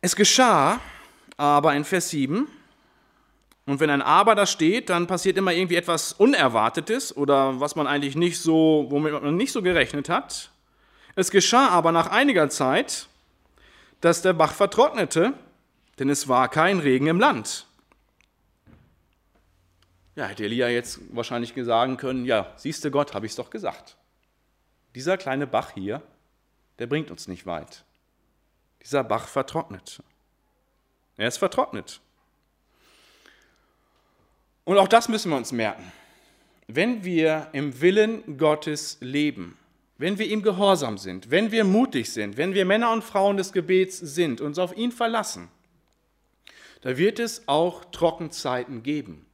Es 0.00 0.14
geschah 0.14 0.81
aber 1.37 1.74
in 1.74 1.85
Vers 1.85 2.09
7, 2.11 2.48
und 3.68 3.81
wenn 3.81 3.90
ein 3.90 4.00
Aber 4.00 4.35
da 4.35 4.46
steht, 4.46 4.88
dann 4.88 5.07
passiert 5.07 5.37
immer 5.37 5.52
irgendwie 5.52 5.76
etwas 5.76 6.14
Unerwartetes 6.14 7.14
oder 7.14 7.61
was 7.61 7.76
man 7.76 7.87
eigentlich 7.87 8.16
nicht 8.16 8.40
so, 8.40 8.87
womit 8.88 9.12
man 9.12 9.37
nicht 9.37 9.52
so 9.52 9.61
gerechnet 9.61 10.09
hat. 10.09 10.50
Es 11.16 11.31
geschah 11.31 11.68
aber 11.68 11.92
nach 11.92 12.07
einiger 12.07 12.48
Zeit, 12.48 13.09
dass 14.00 14.22
der 14.22 14.33
Bach 14.33 14.54
vertrocknete, 14.54 15.35
denn 15.98 16.09
es 16.09 16.28
war 16.28 16.48
kein 16.48 16.78
Regen 16.78 17.09
im 17.09 17.20
Land. 17.20 17.66
Ja, 20.16 20.24
hätte 20.24 20.44
Elia 20.44 20.68
jetzt 20.68 21.00
wahrscheinlich 21.11 21.52
sagen 21.54 21.98
können, 21.98 22.24
ja, 22.24 22.54
siehst 22.57 22.87
du 22.87 22.90
Gott, 22.90 23.12
habe 23.12 23.26
ich 23.26 23.33
es 23.33 23.37
doch 23.37 23.50
gesagt. 23.50 23.98
Dieser 24.94 25.18
kleine 25.18 25.46
Bach 25.46 25.72
hier, 25.74 26.00
der 26.78 26.87
bringt 26.87 27.11
uns 27.11 27.28
nicht 27.28 27.44
weit. 27.44 27.85
Dieser 28.83 29.04
Bach 29.04 29.28
vertrocknet. 29.28 30.02
Er 31.18 31.28
ist 31.28 31.37
vertrocknet. 31.37 32.00
Und 34.68 34.76
auch 34.76 34.87
das 34.87 35.09
müssen 35.09 35.31
wir 35.31 35.38
uns 35.38 35.50
merken. 35.50 35.90
Wenn 36.66 37.02
wir 37.02 37.46
im 37.52 37.81
Willen 37.81 38.37
Gottes 38.37 38.98
leben, 39.00 39.57
wenn 39.96 40.18
wir 40.18 40.26
ihm 40.26 40.42
gehorsam 40.42 40.98
sind, 40.98 41.31
wenn 41.31 41.50
wir 41.50 41.64
mutig 41.64 42.12
sind, 42.12 42.37
wenn 42.37 42.52
wir 42.52 42.66
Männer 42.66 42.92
und 42.92 43.02
Frauen 43.02 43.38
des 43.38 43.54
Gebets 43.54 43.96
sind, 43.98 44.42
uns 44.42 44.59
auf 44.59 44.76
ihn 44.76 44.92
verlassen, 44.92 45.48
da 46.83 46.98
wird 46.98 47.18
es 47.18 47.48
auch 47.48 47.87
Trockenzeiten 47.92 48.83
geben. 48.83 49.24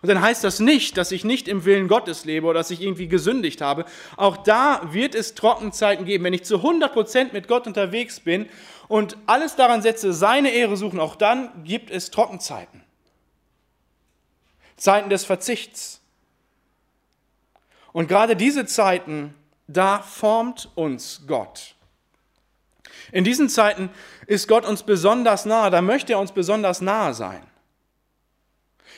Und 0.00 0.08
dann 0.08 0.22
heißt 0.22 0.42
das 0.42 0.58
nicht, 0.58 0.96
dass 0.96 1.12
ich 1.12 1.22
nicht 1.22 1.48
im 1.48 1.66
Willen 1.66 1.86
Gottes 1.86 2.24
lebe 2.24 2.46
oder 2.46 2.60
dass 2.60 2.70
ich 2.70 2.80
irgendwie 2.80 3.08
gesündigt 3.08 3.60
habe. 3.60 3.84
Auch 4.16 4.38
da 4.38 4.88
wird 4.90 5.14
es 5.14 5.34
Trockenzeiten 5.34 6.06
geben. 6.06 6.24
Wenn 6.24 6.32
ich 6.32 6.44
zu 6.44 6.56
100 6.56 6.94
Prozent 6.94 7.32
mit 7.34 7.46
Gott 7.46 7.66
unterwegs 7.66 8.20
bin 8.20 8.48
und 8.88 9.18
alles 9.26 9.54
daran 9.54 9.82
setze, 9.82 10.14
seine 10.14 10.50
Ehre 10.50 10.78
suchen, 10.78 10.98
auch 10.98 11.16
dann 11.16 11.62
gibt 11.62 11.90
es 11.90 12.10
Trockenzeiten. 12.10 12.82
Zeiten 14.82 15.10
des 15.10 15.24
Verzichts. 15.24 16.00
Und 17.92 18.08
gerade 18.08 18.34
diese 18.34 18.66
Zeiten, 18.66 19.32
da 19.68 20.02
formt 20.02 20.70
uns 20.74 21.22
Gott. 21.28 21.76
In 23.12 23.22
diesen 23.22 23.48
Zeiten 23.48 23.90
ist 24.26 24.48
Gott 24.48 24.64
uns 24.64 24.82
besonders 24.82 25.44
nahe, 25.44 25.70
da 25.70 25.82
möchte 25.82 26.14
er 26.14 26.18
uns 26.18 26.32
besonders 26.32 26.80
nahe 26.80 27.14
sein. 27.14 27.46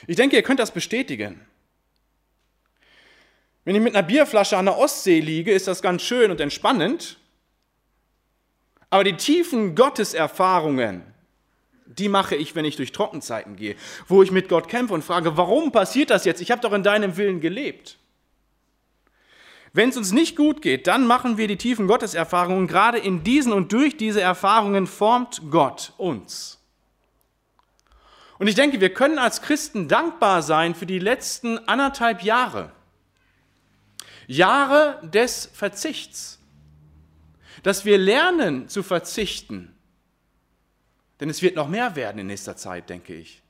Ich 0.06 0.16
denke, 0.16 0.36
ihr 0.36 0.42
könnt 0.42 0.58
das 0.58 0.70
bestätigen. 0.70 1.46
Wenn 3.66 3.76
ich 3.76 3.82
mit 3.82 3.94
einer 3.94 4.06
Bierflasche 4.06 4.56
an 4.56 4.64
der 4.64 4.78
Ostsee 4.78 5.20
liege, 5.20 5.52
ist 5.52 5.68
das 5.68 5.82
ganz 5.82 6.00
schön 6.00 6.30
und 6.30 6.40
entspannend. 6.40 7.18
Aber 8.88 9.04
die 9.04 9.18
tiefen 9.18 9.74
Gotteserfahrungen, 9.74 11.13
die 11.86 12.08
mache 12.08 12.36
ich, 12.36 12.54
wenn 12.54 12.64
ich 12.64 12.76
durch 12.76 12.92
Trockenzeiten 12.92 13.56
gehe, 13.56 13.76
wo 14.08 14.22
ich 14.22 14.30
mit 14.30 14.48
Gott 14.48 14.68
kämpfe 14.68 14.94
und 14.94 15.04
frage, 15.04 15.36
warum 15.36 15.72
passiert 15.72 16.10
das 16.10 16.24
jetzt? 16.24 16.40
Ich 16.40 16.50
habe 16.50 16.62
doch 16.62 16.72
in 16.72 16.82
deinem 16.82 17.16
Willen 17.16 17.40
gelebt. 17.40 17.98
Wenn 19.72 19.88
es 19.88 19.96
uns 19.96 20.12
nicht 20.12 20.36
gut 20.36 20.62
geht, 20.62 20.86
dann 20.86 21.06
machen 21.06 21.36
wir 21.36 21.48
die 21.48 21.56
tiefen 21.56 21.88
Gotteserfahrungen. 21.88 22.68
Gerade 22.68 22.98
in 22.98 23.24
diesen 23.24 23.52
und 23.52 23.72
durch 23.72 23.96
diese 23.96 24.20
Erfahrungen 24.20 24.86
formt 24.86 25.42
Gott 25.50 25.92
uns. 25.96 26.60
Und 28.38 28.46
ich 28.46 28.54
denke, 28.54 28.80
wir 28.80 28.94
können 28.94 29.18
als 29.18 29.42
Christen 29.42 29.88
dankbar 29.88 30.42
sein 30.42 30.76
für 30.76 30.86
die 30.86 31.00
letzten 31.00 31.58
anderthalb 31.68 32.22
Jahre. 32.22 32.70
Jahre 34.28 35.00
des 35.02 35.50
Verzichts. 35.52 36.40
Dass 37.64 37.84
wir 37.84 37.98
lernen 37.98 38.68
zu 38.68 38.84
verzichten. 38.84 39.73
Denn 41.20 41.30
es 41.30 41.42
wird 41.42 41.56
noch 41.56 41.68
mehr 41.68 41.96
werden 41.96 42.18
in 42.18 42.26
nächster 42.26 42.56
Zeit, 42.56 42.90
denke 42.90 43.14
ich. 43.14 43.42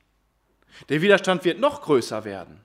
Der 0.89 1.01
Widerstand 1.01 1.45
wird 1.45 1.59
noch 1.59 1.81
größer 1.81 2.25
werden. 2.25 2.61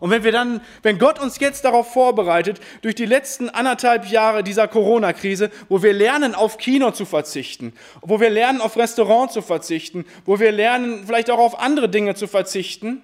Und 0.00 0.10
wenn 0.10 0.24
wir 0.24 0.32
dann, 0.32 0.60
wenn 0.82 0.98
Gott 0.98 1.18
uns 1.18 1.38
jetzt 1.38 1.64
darauf 1.64 1.92
vorbereitet, 1.92 2.60
durch 2.82 2.94
die 2.94 3.06
letzten 3.06 3.48
anderthalb 3.48 4.06
Jahre 4.06 4.42
dieser 4.42 4.68
Corona-Krise, 4.68 5.50
wo 5.68 5.82
wir 5.82 5.92
lernen, 5.92 6.34
auf 6.34 6.58
Kino 6.58 6.90
zu 6.90 7.06
verzichten, 7.06 7.72
wo 8.02 8.20
wir 8.20 8.30
lernen, 8.30 8.60
auf 8.60 8.76
Restaurant 8.76 9.32
zu 9.32 9.40
verzichten, 9.40 10.04
wo 10.24 10.38
wir 10.38 10.52
lernen, 10.52 11.06
vielleicht 11.06 11.30
auch 11.30 11.38
auf 11.38 11.58
andere 11.58 11.88
Dinge 11.88 12.14
zu 12.14 12.26
verzichten, 12.26 13.02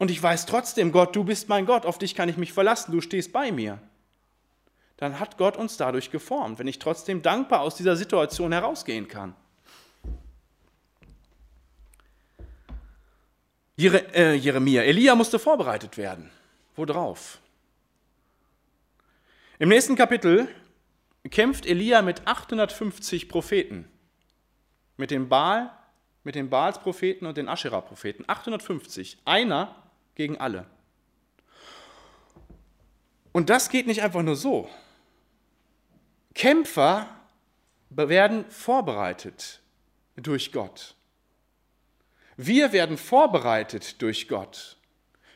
und 0.00 0.10
ich 0.10 0.22
weiß 0.22 0.46
trotzdem, 0.46 0.92
Gott, 0.92 1.14
du 1.14 1.24
bist 1.24 1.50
mein 1.50 1.66
Gott, 1.66 1.84
auf 1.84 1.98
dich 1.98 2.14
kann 2.14 2.30
ich 2.30 2.38
mich 2.38 2.54
verlassen, 2.54 2.90
du 2.90 3.02
stehst 3.02 3.34
bei 3.34 3.52
mir, 3.52 3.78
dann 4.96 5.20
hat 5.20 5.36
Gott 5.36 5.58
uns 5.58 5.76
dadurch 5.76 6.10
geformt, 6.10 6.58
wenn 6.58 6.66
ich 6.66 6.78
trotzdem 6.78 7.20
dankbar 7.20 7.60
aus 7.60 7.74
dieser 7.74 7.96
Situation 7.96 8.52
herausgehen 8.52 9.08
kann. 9.08 9.34
Äh, 13.80 14.34
Jeremia, 14.34 14.82
Elia 14.82 15.14
musste 15.14 15.38
vorbereitet 15.38 15.96
werden. 15.96 16.30
Worauf? 16.76 17.38
Im 19.58 19.70
nächsten 19.70 19.96
Kapitel 19.96 20.48
kämpft 21.30 21.64
Elia 21.66 22.02
mit 22.02 22.26
850 22.26 23.28
Propheten. 23.28 23.88
Mit 24.96 25.10
dem 25.10 25.28
Baal, 25.28 25.70
mit 26.24 26.34
den 26.34 26.50
Baals-Propheten 26.50 27.24
und 27.24 27.38
den 27.38 27.48
Aschera-Propheten. 27.48 28.24
850. 28.26 29.18
Einer 29.24 29.74
gegen 30.14 30.36
alle. 30.38 30.66
Und 33.32 33.48
das 33.48 33.70
geht 33.70 33.86
nicht 33.86 34.02
einfach 34.02 34.22
nur 34.22 34.36
so. 34.36 34.68
Kämpfer 36.34 37.08
werden 37.88 38.44
vorbereitet 38.50 39.60
durch 40.16 40.52
Gott. 40.52 40.96
Wir 42.42 42.72
werden 42.72 42.96
vorbereitet 42.96 44.00
durch 44.00 44.26
Gott 44.26 44.78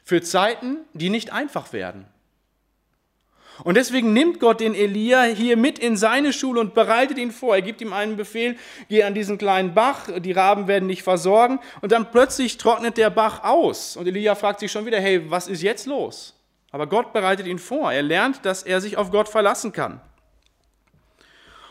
für 0.05 0.23
Zeiten, 0.23 0.79
die 0.95 1.11
nicht 1.11 1.35
einfach 1.35 1.75
werden. 1.75 2.07
Und 3.63 3.77
deswegen 3.77 4.15
nimmt 4.15 4.41
Gott 4.41 4.61
den 4.61 4.75
Elia 4.75 5.25
hier 5.25 5.59
mit 5.59 5.79
in 5.79 5.99
seine 5.99 6.33
Schule 6.33 6.61
und 6.61 6.73
bereitet 6.73 7.19
ihn 7.19 7.31
vor. 7.31 7.55
Er 7.55 7.61
gibt 7.61 7.83
ihm 7.83 7.93
einen 7.93 8.17
Befehl, 8.17 8.57
geh 8.89 9.03
an 9.03 9.13
diesen 9.13 9.37
kleinen 9.37 9.75
Bach, 9.75 10.09
die 10.19 10.33
Raben 10.33 10.67
werden 10.67 10.89
dich 10.89 11.03
versorgen. 11.03 11.61
Und 11.83 11.93
dann 11.93 12.11
plötzlich 12.11 12.57
trocknet 12.57 12.97
der 12.97 13.11
Bach 13.11 13.45
aus. 13.45 13.99
Und 13.99 14.07
Elia 14.07 14.35
fragt 14.35 14.61
sich 14.61 14.73
schon 14.73 14.87
wieder, 14.87 14.99
hey, 14.99 15.31
was 15.31 15.47
ist 15.47 15.63
jetzt 15.63 15.85
los? 15.85 16.35
Aber 16.71 16.87
Gott 16.87 17.13
bereitet 17.13 17.47
ihn 17.47 17.59
vor. 17.59 17.93
Er 17.93 18.03
lernt, 18.03 18.47
dass 18.47 18.63
er 18.63 18.81
sich 18.81 18.97
auf 18.97 19.11
Gott 19.11 19.29
verlassen 19.29 19.73
kann. 19.73 20.01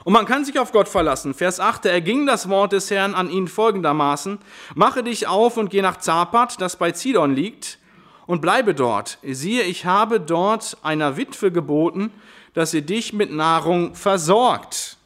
Und 0.03 0.13
man 0.13 0.25
kann 0.25 0.43
sich 0.43 0.59
auf 0.59 0.71
Gott 0.71 0.89
verlassen. 0.89 1.33
Vers 1.33 1.59
8, 1.59 1.85
er 1.85 2.01
ging 2.01 2.25
das 2.25 2.49
Wort 2.49 2.73
des 2.73 2.91
Herrn 2.91 3.15
an 3.15 3.29
ihn 3.29 3.47
folgendermaßen, 3.47 4.39
mache 4.75 5.03
dich 5.03 5.27
auf 5.27 5.57
und 5.57 5.69
geh 5.69 5.81
nach 5.81 5.97
Zapat, 5.97 6.59
das 6.59 6.75
bei 6.75 6.91
Zidon 6.91 7.33
liegt, 7.33 7.79
und 8.25 8.41
bleibe 8.41 8.73
dort. 8.73 9.17
Siehe, 9.21 9.63
ich 9.63 9.85
habe 9.85 10.19
dort 10.19 10.77
einer 10.81 11.17
Witwe 11.17 11.51
geboten, 11.51 12.11
dass 12.53 12.71
sie 12.71 12.81
dich 12.81 13.13
mit 13.13 13.31
Nahrung 13.31 13.95
versorgt. 13.95 14.97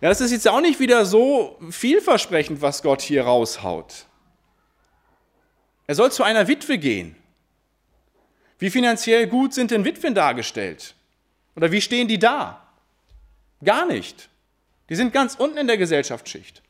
Ja, 0.00 0.08
das 0.08 0.20
ist 0.20 0.30
jetzt 0.30 0.48
auch 0.48 0.60
nicht 0.60 0.80
wieder 0.80 1.06
so 1.06 1.58
vielversprechend, 1.70 2.60
was 2.60 2.82
Gott 2.82 3.02
hier 3.02 3.24
raushaut. 3.24 4.06
Er 5.86 5.94
soll 5.94 6.10
zu 6.10 6.22
einer 6.22 6.48
Witwe 6.48 6.78
gehen. 6.78 7.16
Wie 8.58 8.70
finanziell 8.70 9.26
gut 9.26 9.54
sind 9.54 9.70
denn 9.70 9.84
Witwen 9.84 10.14
dargestellt? 10.14 10.94
Oder 11.54 11.70
wie 11.72 11.80
stehen 11.80 12.08
die 12.08 12.18
da? 12.18 12.65
Gar 13.66 13.84
nicht. 13.84 14.30
Die 14.88 14.94
sind 14.94 15.12
ganz 15.12 15.34
unten 15.34 15.58
in 15.58 15.66
der 15.66 15.76
Gesellschaftsschicht. 15.76 16.62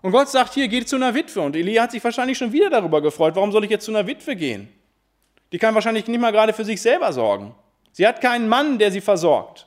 Und 0.00 0.10
Gott 0.10 0.30
sagt 0.30 0.54
hier, 0.54 0.66
geht 0.66 0.88
zu 0.88 0.96
einer 0.96 1.14
Witwe. 1.14 1.42
Und 1.42 1.54
Elia 1.54 1.82
hat 1.82 1.92
sich 1.92 2.02
wahrscheinlich 2.02 2.38
schon 2.38 2.50
wieder 2.50 2.70
darüber 2.70 3.02
gefreut. 3.02 3.36
Warum 3.36 3.52
soll 3.52 3.64
ich 3.64 3.70
jetzt 3.70 3.84
zu 3.84 3.92
einer 3.92 4.06
Witwe 4.06 4.34
gehen? 4.34 4.68
Die 5.52 5.58
kann 5.58 5.74
wahrscheinlich 5.74 6.06
nicht 6.06 6.20
mal 6.20 6.32
gerade 6.32 6.54
für 6.54 6.64
sich 6.64 6.80
selber 6.80 7.12
sorgen. 7.12 7.54
Sie 7.92 8.06
hat 8.06 8.22
keinen 8.22 8.48
Mann, 8.48 8.78
der 8.78 8.90
sie 8.90 9.02
versorgt. 9.02 9.66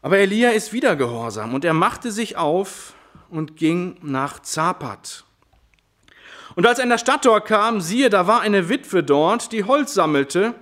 Aber 0.00 0.18
Elia 0.18 0.50
ist 0.50 0.72
wieder 0.72 0.94
gehorsam 0.94 1.54
und 1.54 1.64
er 1.64 1.74
machte 1.74 2.12
sich 2.12 2.36
auf 2.36 2.94
und 3.28 3.56
ging 3.56 3.98
nach 4.00 4.40
Zapat. 4.40 5.24
Und 6.54 6.64
als 6.64 6.78
er 6.78 6.84
in 6.84 6.90
der 6.90 6.98
Stadttor 6.98 7.40
kam, 7.40 7.80
siehe, 7.80 8.08
da 8.10 8.28
war 8.28 8.42
eine 8.42 8.68
Witwe 8.68 9.02
dort, 9.02 9.50
die 9.50 9.64
Holz 9.64 9.92
sammelte 9.92 10.54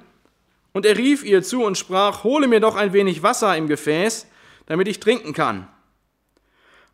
und 0.75 0.85
er 0.85 0.99
rief 0.99 1.25
ihr 1.25 1.43
zu 1.43 1.63
und 1.63 1.79
sprach, 1.79 2.25
hole 2.25 2.49
mir 2.49 2.61
doch 2.61 2.77
ein 2.77 2.93
wenig 2.93 3.23
Wasser 3.23 3.57
im 3.57 3.69
Gefäß, 3.69 4.27
damit 4.67 4.89
ich 4.89 5.01
trinken 5.01 5.33
kann. 5.33 5.69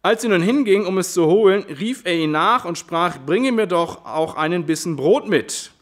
Als 0.03 0.23
sie 0.23 0.29
nun 0.29 0.43
hinging, 0.43 0.87
um 0.87 0.99
es 0.99 1.13
zu 1.13 1.27
holen, 1.27 1.65
rief 1.65 2.03
er 2.05 2.15
ihn 2.15 2.31
nach 2.31 2.65
und 2.65 2.79
sprach, 2.79 3.19
bringe 3.19 3.53
mir 3.53 3.67
doch 3.67 4.05
auch 4.05 4.37
einen 4.37 4.67
Bissen 4.67 4.97
Brot 4.97 5.29
mit. 5.29 5.73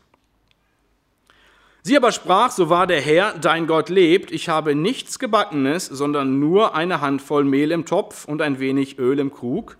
Sie 1.82 1.96
aber 1.96 2.12
sprach, 2.12 2.50
so 2.50 2.68
wahr 2.68 2.86
der 2.86 3.00
Herr, 3.00 3.34
dein 3.38 3.66
Gott 3.66 3.88
lebt, 3.88 4.30
ich 4.30 4.48
habe 4.48 4.74
nichts 4.74 5.18
Gebackenes, 5.18 5.86
sondern 5.86 6.38
nur 6.38 6.74
eine 6.74 7.00
Handvoll 7.00 7.44
Mehl 7.44 7.72
im 7.72 7.84
Topf 7.84 8.26
und 8.26 8.42
ein 8.42 8.60
wenig 8.60 8.98
Öl 8.98 9.18
im 9.18 9.32
Krug. 9.32 9.76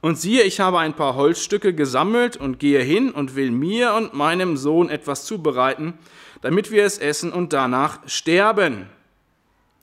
Und 0.00 0.18
siehe, 0.18 0.42
ich 0.42 0.60
habe 0.60 0.78
ein 0.78 0.94
paar 0.94 1.16
Holzstücke 1.16 1.74
gesammelt 1.74 2.36
und 2.36 2.58
gehe 2.58 2.82
hin 2.82 3.10
und 3.10 3.34
will 3.34 3.50
mir 3.50 3.94
und 3.94 4.14
meinem 4.14 4.56
Sohn 4.56 4.90
etwas 4.90 5.24
zubereiten, 5.24 5.94
damit 6.40 6.70
wir 6.70 6.84
es 6.84 6.98
essen 6.98 7.32
und 7.32 7.52
danach 7.52 8.06
sterben. 8.08 8.88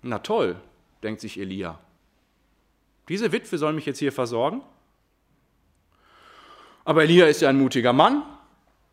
Na 0.02 0.20
toll, 0.20 0.56
denkt 1.04 1.20
sich 1.20 1.40
Elia. 1.40 1.80
Diese 3.10 3.32
Witwe 3.32 3.58
soll 3.58 3.74
mich 3.74 3.86
jetzt 3.86 4.00
hier 4.00 4.14
versorgen? 4.14 4.62
Aber 6.86 7.04
Elia 7.04 7.26
ist 7.26 7.42
ja 7.42 7.50
ein 7.50 7.58
mutiger 7.58 7.94
Mann. 7.94 8.24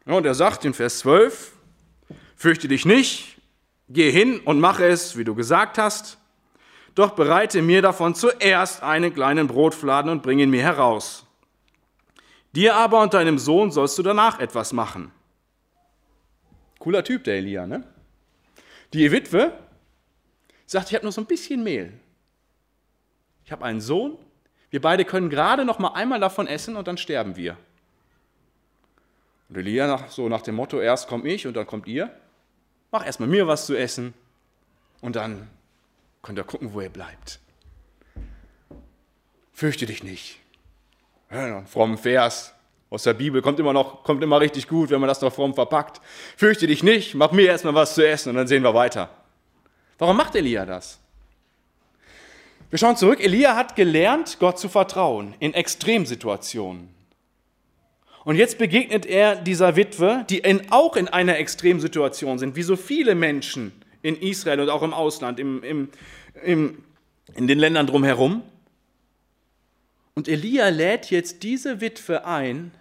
und 0.07 0.27
er 0.27 0.35
sagt 0.35 0.65
in 0.65 0.75
Vers 0.75 1.01
12, 1.01 1.53
fürchte 2.35 2.67
dich 2.67 2.85
nicht, 2.85 3.37
geh 3.89 4.11
hin 4.11 4.41
und 4.41 4.59
mache 4.59 4.87
es, 4.87 5.17
wie 5.17 5.25
du 5.25 5.35
gesagt 5.35 5.79
hast, 5.79 6.19
doch 6.95 7.13
bereite 7.13 7.63
mir 7.63 7.83
davon 7.83 8.15
zuerst 8.15 8.83
einen 8.83 9.15
kleinen 9.15 9.47
Brotfladen 9.47 10.11
und 10.11 10.23
bring 10.23 10.39
ihn 10.39 10.51
mir 10.51 10.63
heraus. 10.63 11.27
Dir 12.55 12.77
aber 12.77 13.01
und 13.01 13.15
deinem 13.15 13.39
Sohn 13.39 13.71
sollst 13.71 13.97
du 13.99 14.03
danach 14.03 14.39
etwas 14.39 14.73
machen. 14.73 15.11
Cooler 16.79 17.03
Typ, 17.03 17.25
der 17.25 17.37
Elia, 17.37 17.67
ne? 17.67 17.85
Die 18.93 19.11
Witwe 19.11 19.53
sagt, 20.67 20.89
ich 20.89 20.95
habe 20.95 21.05
nur 21.05 21.13
so 21.13 21.23
ein 21.23 21.27
bisschen 21.27 21.63
Mehl. 21.63 21.93
Ich 23.45 23.53
habe 23.53 23.65
einen 23.65 23.81
Sohn. 23.81 24.19
Wir 24.71 24.81
beide 24.81 25.05
können 25.05 25.31
gerade 25.31 25.65
noch 25.65 25.79
mal 25.79 25.93
einmal 25.95 26.21
davon 26.21 26.47
essen 26.47 26.77
und 26.77 26.89
dann 26.89 26.99
sterben 26.99 27.37
wir. 27.37 27.57
Und 29.49 29.57
Elia 29.57 29.87
nach, 29.87 30.11
so 30.11 30.29
nach 30.29 30.43
dem 30.43 30.57
Motto, 30.57 30.81
erst 30.81 31.09
komme 31.09 31.29
ich 31.29 31.47
und 31.47 31.55
dann 31.55 31.67
kommt 31.67 31.87
ihr. 31.87 32.15
Mach 32.91 33.05
erstmal 33.07 33.29
mir 33.29 33.47
was 33.47 33.65
zu 33.65 33.75
essen 33.75 34.13
und 35.01 35.17
dann 35.17 35.49
könnt 36.23 36.39
ihr 36.39 36.45
gucken, 36.45 36.73
wo 36.73 36.81
ihr 36.81 36.89
bleibt. 36.89 37.41
Fürchte 39.53 39.87
dich 39.87 40.03
nicht. 40.03 40.39
Einen 41.29 41.67
frommen 41.67 41.99
Vers 41.99 42.55
aus 42.91 43.05
der 43.05 43.15
Bibel 43.15 43.41
kommt 43.43 43.59
immer 43.59 43.73
noch, 43.73 44.05
kommt 44.05 44.23
immer 44.23 44.41
richtig 44.41 44.69
gut, 44.69 44.91
wenn 44.91 45.01
man 45.01 45.09
das 45.09 45.21
noch 45.21 45.33
fromm 45.33 45.55
verpackt. 45.55 46.01
Fürchte 46.37 46.67
dich 46.67 46.83
nicht, 46.83 47.15
mach 47.15 47.33
mir 47.33 47.47
erstmal 47.47 47.75
was 47.75 47.95
zu 47.95 48.07
essen 48.07 48.31
und 48.31 48.37
dann 48.37 48.47
sehen 48.47 48.63
wir 48.63 48.75
weiter. 48.75 49.09
Warum 49.99 50.17
macht 50.17 50.35
Elia 50.35 50.67
das? 50.67 50.99
Wir 52.71 52.79
schauen 52.79 52.97
zurück. 52.97 53.21
Elia 53.21 53.57
hat 53.57 53.77
gelernt, 53.77 54.39
Gott 54.41 54.59
zu 54.59 54.69
vertrauen 54.69 55.35
in 55.39 55.55
Extremsituationen. 55.55 56.89
Und 58.25 58.37
jetzt 58.37 58.59
begegnet 58.59 59.05
er 59.05 59.37
dieser 59.37 59.77
Witwe, 59.77 60.25
die 60.31 60.39
in, 60.39 60.71
auch 60.71 60.97
in 60.97 61.09
einer 61.09 61.39
Extremsituation 61.39 62.39
sind, 62.39 62.57
wie 62.57 62.63
so 62.63 62.77
viele 62.77 63.15
Menschen 63.15 63.82
in 64.03 64.21
Israel 64.21 64.61
und 64.61 64.69
auch 64.69 64.83
im 64.83 64.93
Ausland, 64.93 65.38
im, 65.38 65.62
im, 65.62 65.88
im, 66.45 66.85
in 67.35 67.47
den 67.47 67.59
Ländern 67.59 67.87
drumherum. 67.87 68.43
Und 70.15 70.29
Elia 70.29 70.69
lädt 70.69 71.11
jetzt 71.11 71.43
diese 71.43 71.81
Witwe 71.81 72.27
ein, 72.27 72.73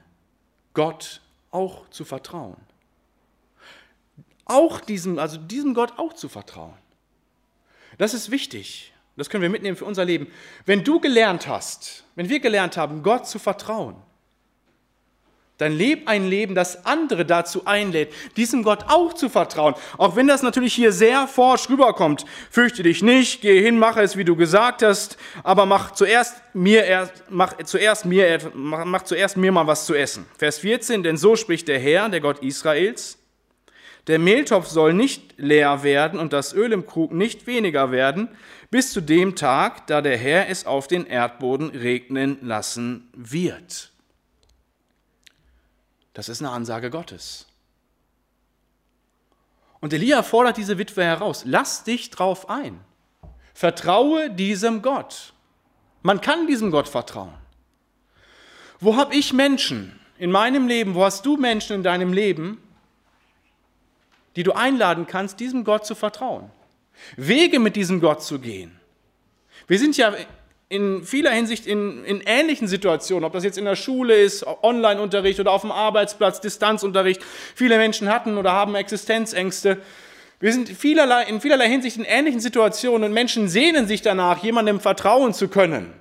Gott 0.74 1.22
auch 1.52 1.90
zu 1.90 2.04
vertrauen. 2.04 2.58
Auch 4.46 4.82
diesem, 4.82 5.20
also 5.20 5.38
diesem 5.38 5.74
Gott 5.74 5.94
auch 5.98 6.14
zu 6.14 6.28
vertrauen. 6.28 6.74
Das 7.98 8.14
ist 8.14 8.32
wichtig. 8.32 8.94
Das 9.16 9.30
können 9.30 9.42
wir 9.44 9.50
mitnehmen 9.50 9.78
für 9.78 9.86
unser 9.86 10.06
Leben. 10.06 10.28
Wenn 10.66 10.84
du 10.84 11.00
gelernt 11.00 11.48
hast, 11.48 12.06
wenn 12.16 12.30
wir 12.30 12.40
gelernt 12.40 12.78
haben, 12.78 13.04
Gott 13.04 13.28
zu 13.28 13.40
vertrauen, 13.40 13.96
dann 15.62 15.74
leb 15.74 16.08
ein 16.08 16.28
Leben, 16.28 16.56
das 16.56 16.86
andere 16.86 17.24
dazu 17.24 17.66
einlädt, 17.66 18.12
diesem 18.36 18.64
Gott 18.64 18.86
auch 18.88 19.14
zu 19.14 19.30
vertrauen. 19.30 19.76
Auch 19.98 20.16
wenn 20.16 20.28
das 20.28 20.42
natürlich 20.42 20.74
hier 20.74 20.92
sehr 20.92 21.28
forsch 21.28 21.70
rüberkommt. 21.70 22.26
Fürchte 22.50 22.82
dich 22.82 23.04
nicht, 23.04 23.42
geh 23.42 23.62
hin, 23.62 23.78
mache 23.78 24.02
es, 24.02 24.18
wie 24.18 24.26
du 24.26 24.36
gesagt 24.36 24.82
hast, 24.82 25.18
aber 25.44 25.68
mach 25.68 25.92
zuerst 25.92 26.42
mir 26.54 26.84
erst, 26.84 27.24
mach 27.30 27.58
zuerst 27.64 28.06
mir, 28.06 28.40
mach, 28.56 28.86
mach 28.86 29.04
zuerst 29.04 29.38
mir 29.38 29.52
mal 29.52 29.68
was 29.68 29.86
zu 29.86 29.94
essen. 29.94 30.26
Vers 30.38 30.58
14, 30.60 31.04
denn 31.04 31.18
so 31.18 31.36
spricht 31.36 31.68
der 31.68 31.80
Herr, 31.80 32.10
der 32.10 32.22
Gott 32.22 32.40
Israels. 32.40 33.20
Der 34.08 34.18
Mehltopf 34.18 34.68
soll 34.68 34.94
nicht 34.94 35.36
leer 35.38 35.84
werden 35.84 36.20
und 36.20 36.34
das 36.34 36.54
Öl 36.56 36.72
im 36.72 36.88
Krug 36.88 37.12
nicht 37.12 37.46
weniger 37.46 37.92
werden, 37.92 38.30
bis 38.72 38.94
zu 38.94 39.02
dem 39.02 39.36
Tag, 39.36 39.86
da 39.86 40.02
der 40.02 40.18
Herr 40.18 40.50
es 40.50 40.66
auf 40.66 40.88
den 40.88 41.06
Erdboden 41.06 41.70
regnen 41.70 42.40
lassen 42.42 43.12
wird. 43.14 43.91
Das 46.14 46.30
ist 46.30 46.42
eine 46.42 46.52
Ansage 46.52 46.90
Gottes. 46.90 47.48
Und 49.80 49.94
Elia 49.94 50.24
fordert 50.24 50.58
diese 50.58 50.78
Witwe 50.78 51.04
heraus, 51.04 51.44
lass 51.46 51.84
dich 51.84 52.10
drauf 52.10 52.50
ein. 52.50 52.80
Vertraue 53.54 54.30
diesem 54.30 54.82
Gott. 54.82 55.34
Man 56.04 56.22
kann 56.22 56.48
diesem 56.48 56.72
Gott 56.72 56.88
vertrauen. 56.88 57.34
Wo 58.80 58.96
habe 58.96 59.16
ich 59.16 59.34
Menschen 59.34 60.00
in 60.18 60.32
meinem 60.32 60.68
Leben, 60.68 60.96
wo 60.96 61.04
hast 61.04 61.26
du 61.26 61.38
Menschen 61.38 61.76
in 61.76 61.84
deinem 61.84 62.14
Leben, 62.14 62.62
die 64.36 64.44
du 64.44 64.54
einladen 64.54 65.08
kannst, 65.08 65.40
diesem 65.40 65.64
Gott 65.64 65.86
zu 65.86 65.96
vertrauen? 65.96 66.50
Wege 67.16 67.60
mit 67.60 67.76
diesem 67.76 68.00
Gott 68.00 68.24
zu 68.24 68.40
gehen. 68.40 68.80
Wir 69.68 69.80
sind 69.80 69.98
ja 69.98 70.14
in 70.72 71.04
vieler 71.04 71.32
Hinsicht 71.32 71.68
in, 71.68 72.06
in 72.06 72.22
ähnlichen 72.26 72.66
Situationen, 72.66 73.26
ob 73.26 73.34
das 73.34 73.44
jetzt 73.44 73.58
in 73.58 73.66
der 73.66 73.76
Schule 73.76 74.16
ist, 74.16 74.46
Online-Unterricht 74.64 75.38
oder 75.42 75.52
auf 75.52 75.62
dem 75.62 75.72
Arbeitsplatz, 75.72 76.40
Distanzunterricht. 76.40 77.22
Viele 77.56 77.78
Menschen 77.78 78.08
hatten 78.08 78.38
oder 78.38 78.54
haben 78.54 78.74
Existenzängste. 78.76 79.80
Wir 80.40 80.54
sind 80.54 80.70
vielerlei, 80.70 81.24
in 81.24 81.42
vielerlei 81.42 81.68
Hinsicht 81.68 81.98
in 81.98 82.06
ähnlichen 82.06 82.40
Situationen 82.40 83.04
und 83.04 83.14
Menschen 83.14 83.50
sehnen 83.50 83.86
sich 83.86 84.02
danach, 84.02 84.42
jemandem 84.44 84.80
vertrauen 84.80 85.34
zu 85.34 85.50
können. 85.50 85.92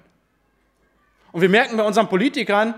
Und 1.33 1.41
wir 1.41 1.49
merken 1.49 1.77
bei 1.77 1.83
unseren 1.83 2.09
Politikern, 2.09 2.75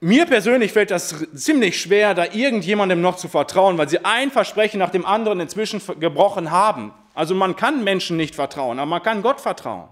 mir 0.00 0.24
persönlich 0.24 0.72
fällt 0.72 0.90
das 0.90 1.14
ziemlich 1.34 1.78
schwer, 1.78 2.14
da 2.14 2.24
irgendjemandem 2.32 3.02
noch 3.02 3.16
zu 3.16 3.28
vertrauen, 3.28 3.76
weil 3.76 3.90
sie 3.90 4.02
ein 4.02 4.30
Versprechen 4.30 4.78
nach 4.78 4.90
dem 4.90 5.04
anderen 5.04 5.40
inzwischen 5.40 5.82
gebrochen 6.00 6.50
haben. 6.50 6.94
Also 7.12 7.34
man 7.34 7.54
kann 7.54 7.84
Menschen 7.84 8.16
nicht 8.16 8.34
vertrauen, 8.34 8.78
aber 8.78 8.88
man 8.88 9.02
kann 9.02 9.20
Gott 9.20 9.42
vertrauen. 9.42 9.88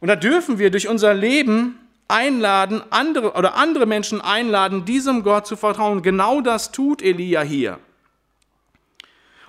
Und 0.00 0.08
da 0.08 0.16
dürfen 0.16 0.58
wir 0.58 0.70
durch 0.70 0.88
unser 0.88 1.14
Leben 1.14 1.78
einladen, 2.08 2.82
andere 2.90 3.32
oder 3.34 3.54
andere 3.54 3.86
Menschen 3.86 4.20
einladen, 4.20 4.84
diesem 4.84 5.22
Gott 5.22 5.46
zu 5.46 5.56
vertrauen. 5.56 6.02
Genau 6.02 6.40
das 6.40 6.72
tut 6.72 7.02
Elia 7.02 7.42
hier. 7.42 7.78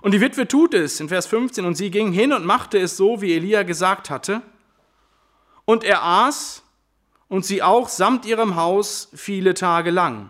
Und 0.02 0.14
die 0.14 0.22
Witwe 0.22 0.48
tut 0.48 0.74
es 0.74 1.00
in 1.00 1.10
Vers 1.10 1.28
15 1.28 1.66
und 1.66 1.76
sie 1.76 1.92
ging 1.92 2.12
hin 2.12 2.34
und 2.34 2.46
machte 2.46 2.78
es 2.80 2.98
so, 2.98 3.22
wie 3.22 3.36
Elia 3.36 3.64
gesagt 3.64 4.10
hatte. 4.10 4.42
Und 5.66 5.84
er 5.84 6.04
aß 6.04 6.64
und 7.28 7.46
sie 7.46 7.62
auch 7.62 7.88
samt 7.88 8.26
ihrem 8.26 8.56
Haus 8.56 9.10
viele 9.14 9.54
Tage 9.54 9.92
lang. 9.92 10.30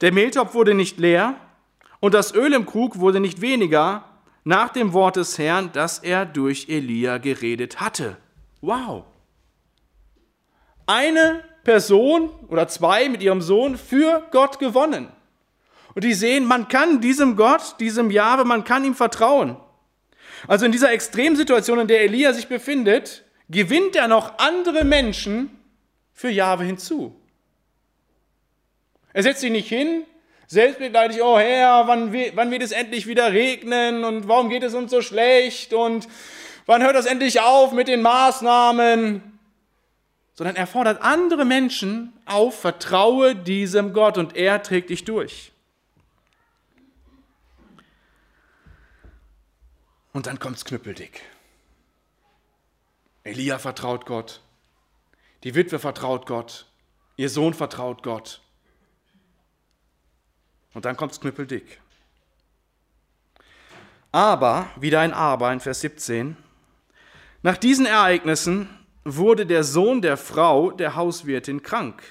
Der 0.00 0.12
Mehltopf 0.12 0.54
wurde 0.54 0.74
nicht 0.74 0.98
leer 0.98 1.34
und 2.00 2.14
das 2.14 2.34
Öl 2.34 2.52
im 2.52 2.66
Krug 2.66 2.98
wurde 2.98 3.18
nicht 3.18 3.40
weniger 3.40 4.04
nach 4.44 4.68
dem 4.68 4.92
Wort 4.92 5.16
des 5.16 5.36
Herrn, 5.38 5.70
das 5.72 5.98
er 5.98 6.24
durch 6.24 6.68
Elia 6.68 7.18
geredet 7.18 7.80
hatte. 7.80 8.16
Wow. 8.60 9.04
Eine 10.86 11.44
Person 11.64 12.30
oder 12.48 12.66
zwei 12.68 13.08
mit 13.08 13.22
ihrem 13.22 13.42
Sohn 13.42 13.76
für 13.76 14.26
Gott 14.30 14.58
gewonnen. 14.58 15.08
Und 15.94 16.04
die 16.04 16.14
sehen, 16.14 16.44
man 16.44 16.68
kann 16.68 17.00
diesem 17.00 17.36
Gott, 17.36 17.76
diesem 17.80 18.10
Jahwe, 18.10 18.44
man 18.44 18.64
kann 18.64 18.84
ihm 18.84 18.94
vertrauen. 18.94 19.56
Also 20.46 20.64
in 20.64 20.72
dieser 20.72 20.92
Extremsituation, 20.92 21.80
in 21.80 21.88
der 21.88 22.02
Elia 22.02 22.32
sich 22.32 22.46
befindet, 22.46 23.24
gewinnt 23.48 23.96
er 23.96 24.08
noch 24.08 24.38
andere 24.38 24.84
Menschen 24.84 25.50
für 26.12 26.30
Jahwe 26.30 26.64
hinzu. 26.64 27.14
Er 29.12 29.22
setzt 29.22 29.40
sich 29.40 29.50
nicht 29.50 29.68
hin, 29.68 30.04
selbstmitleidig, 30.46 31.22
oh 31.22 31.38
Herr, 31.38 31.86
wann, 31.86 32.12
wann 32.34 32.50
wird 32.50 32.62
es 32.62 32.72
endlich 32.72 33.06
wieder 33.06 33.32
regnen 33.32 34.04
und 34.04 34.28
warum 34.28 34.48
geht 34.48 34.62
es 34.62 34.74
uns 34.74 34.90
so 34.90 35.02
schlecht 35.02 35.72
und 35.74 36.08
Wann 36.68 36.82
hört 36.82 36.96
das 36.96 37.06
endlich 37.06 37.40
auf 37.40 37.72
mit 37.72 37.88
den 37.88 38.02
Maßnahmen? 38.02 39.38
Sondern 40.34 40.54
er 40.54 40.66
fordert 40.66 41.00
andere 41.00 41.46
Menschen 41.46 42.12
auf, 42.26 42.60
vertraue 42.60 43.34
diesem 43.34 43.94
Gott 43.94 44.18
und 44.18 44.36
er 44.36 44.62
trägt 44.62 44.90
dich 44.90 45.04
durch. 45.04 45.50
Und 50.12 50.26
dann 50.26 50.38
kommt's 50.38 50.66
knüppeldick. 50.66 51.22
Elia 53.24 53.58
vertraut 53.58 54.04
Gott, 54.04 54.42
die 55.44 55.54
Witwe 55.54 55.78
vertraut 55.78 56.26
Gott, 56.26 56.66
ihr 57.16 57.30
Sohn 57.30 57.54
vertraut 57.54 58.02
Gott. 58.02 58.42
Und 60.74 60.84
dann 60.84 60.98
kommt's 60.98 61.18
knüppeldick. 61.18 61.80
Aber, 64.12 64.68
wieder 64.76 65.00
ein 65.00 65.14
Aber 65.14 65.50
in 65.50 65.60
Vers 65.60 65.80
17, 65.80 66.36
nach 67.42 67.56
diesen 67.56 67.86
Ereignissen 67.86 68.68
wurde 69.04 69.46
der 69.46 69.64
Sohn 69.64 70.02
der 70.02 70.16
Frau 70.16 70.70
der 70.70 70.96
Hauswirtin 70.96 71.62
krank. 71.62 72.02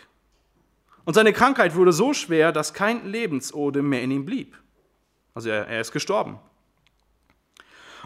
Und 1.06 1.13
seine 1.13 1.34
Krankheit 1.34 1.76
wurde 1.76 1.94
so 1.94 2.13
schwer, 2.13 2.52
dass 2.52 2.74
kein 2.74 3.06
Lebensodem 3.06 3.88
mehr 3.88 4.02
in 4.02 4.12
ihm 4.12 4.26
blieb. 4.26 4.58
Also 5.34 5.50
er, 5.50 5.68
er 5.68 5.82
ist 5.82 5.92
gestorben. 5.92 6.40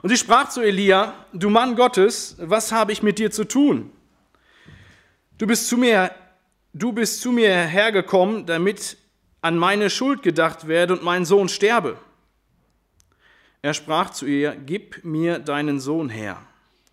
Und 0.02 0.10
sie 0.10 0.18
sprach 0.18 0.50
zu 0.50 0.62
Elia, 0.62 1.14
du 1.32 1.50
Mann 1.50 1.76
Gottes, 1.76 2.36
was 2.40 2.72
habe 2.72 2.92
ich 2.92 3.04
mit 3.04 3.20
dir 3.20 3.32
zu 3.32 3.46
tun? 3.46 3.92
Du 5.38 5.48
bist 5.48 5.68
zu 5.68 5.78
mir, 5.78 6.12
du 6.74 6.92
bist 6.92 7.22
zu 7.22 7.32
mir 7.32 7.56
hergekommen, 7.56 8.46
damit 8.46 8.98
an 9.42 9.58
meine 9.58 9.90
Schuld 9.90 10.24
gedacht 10.24 10.68
werde 10.68 10.94
und 10.94 11.04
mein 11.04 11.26
Sohn 11.26 11.50
sterbe. 11.50 11.98
Er 13.62 13.74
sprach 13.74 14.10
zu 14.10 14.26
ihr, 14.26 14.56
gib 14.56 15.04
mir 15.04 15.40
deinen 15.40 15.80
Sohn 15.80 16.10
her. 16.10 16.42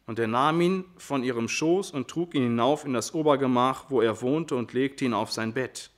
Und 0.09 0.19
er 0.19 0.27
nahm 0.27 0.59
ihn 0.63 0.85
von 0.97 1.23
ihrem 1.23 1.49
Schoß 1.49 1.91
und 1.91 2.09
trug 2.09 2.35
ihn 2.35 2.43
hinauf 2.43 2.87
in 2.87 2.95
das 2.95 3.13
Obergemach, 3.13 3.85
wo 3.91 4.01
er 4.01 4.23
wohnte, 4.23 4.57
und 4.57 4.73
legte 4.73 5.05
ihn 5.05 5.13
auf 5.13 5.31
sein 5.31 5.53
Bett. 5.53 5.91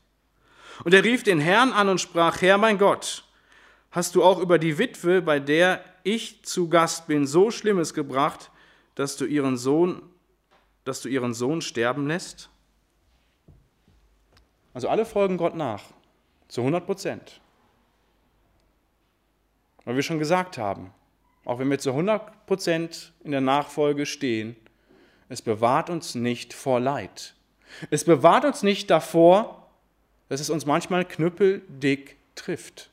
Und 0.82 0.92
er 0.92 1.04
rief 1.04 1.22
den 1.22 1.38
Herrn 1.38 1.72
an 1.72 1.88
und 1.88 2.00
sprach, 2.00 2.42
Herr 2.42 2.58
mein 2.58 2.76
Gott, 2.76 3.22
hast 3.92 4.16
du 4.16 4.24
auch 4.24 4.40
über 4.40 4.58
die 4.58 4.78
Witwe, 4.78 5.22
bei 5.22 5.38
der 5.38 5.84
ich 6.02 6.44
zu 6.44 6.68
Gast 6.68 7.06
bin, 7.06 7.24
so 7.24 7.52
Schlimmes 7.52 7.94
gebracht, 7.94 8.50
dass 8.96 9.16
du 9.16 9.26
ihren 9.26 9.56
Sohn, 9.56 10.02
dass 10.82 11.02
du 11.02 11.08
ihren 11.08 11.32
Sohn 11.32 11.62
sterben 11.62 12.08
lässt? 12.08 12.50
Also 14.74 14.88
alle 14.88 15.06
folgen 15.06 15.36
Gott 15.36 15.54
nach, 15.54 15.84
zu 16.48 16.62
100 16.62 16.84
Prozent. 16.84 17.40
Weil 19.84 19.94
wir 19.94 20.02
schon 20.02 20.18
gesagt 20.18 20.58
haben, 20.58 20.92
auch 21.50 21.58
wenn 21.58 21.68
wir 21.68 21.80
zu 21.80 21.90
100 21.90 22.46
Prozent 22.46 23.12
in 23.24 23.32
der 23.32 23.40
Nachfolge 23.40 24.06
stehen, 24.06 24.54
es 25.28 25.42
bewahrt 25.42 25.90
uns 25.90 26.14
nicht 26.14 26.54
vor 26.54 26.78
Leid. 26.78 27.34
Es 27.90 28.04
bewahrt 28.04 28.44
uns 28.44 28.62
nicht 28.62 28.88
davor, 28.88 29.68
dass 30.28 30.40
es 30.40 30.48
uns 30.48 30.64
manchmal 30.64 31.04
knüppeldick 31.04 32.16
trifft. 32.36 32.88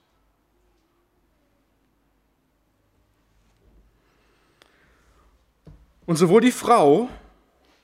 Und 6.07 6.15
sowohl 6.15 6.41
die 6.41 6.51
Frau 6.51 7.09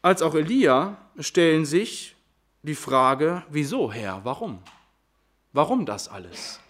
als 0.01 0.23
auch 0.23 0.33
Elia 0.33 0.97
stellen 1.19 1.65
sich 1.65 2.15
die 2.63 2.73
Frage, 2.73 3.43
wieso 3.47 3.93
Herr, 3.93 4.21
warum? 4.25 4.57
Warum 5.51 5.85
das 5.85 6.07
alles? 6.07 6.62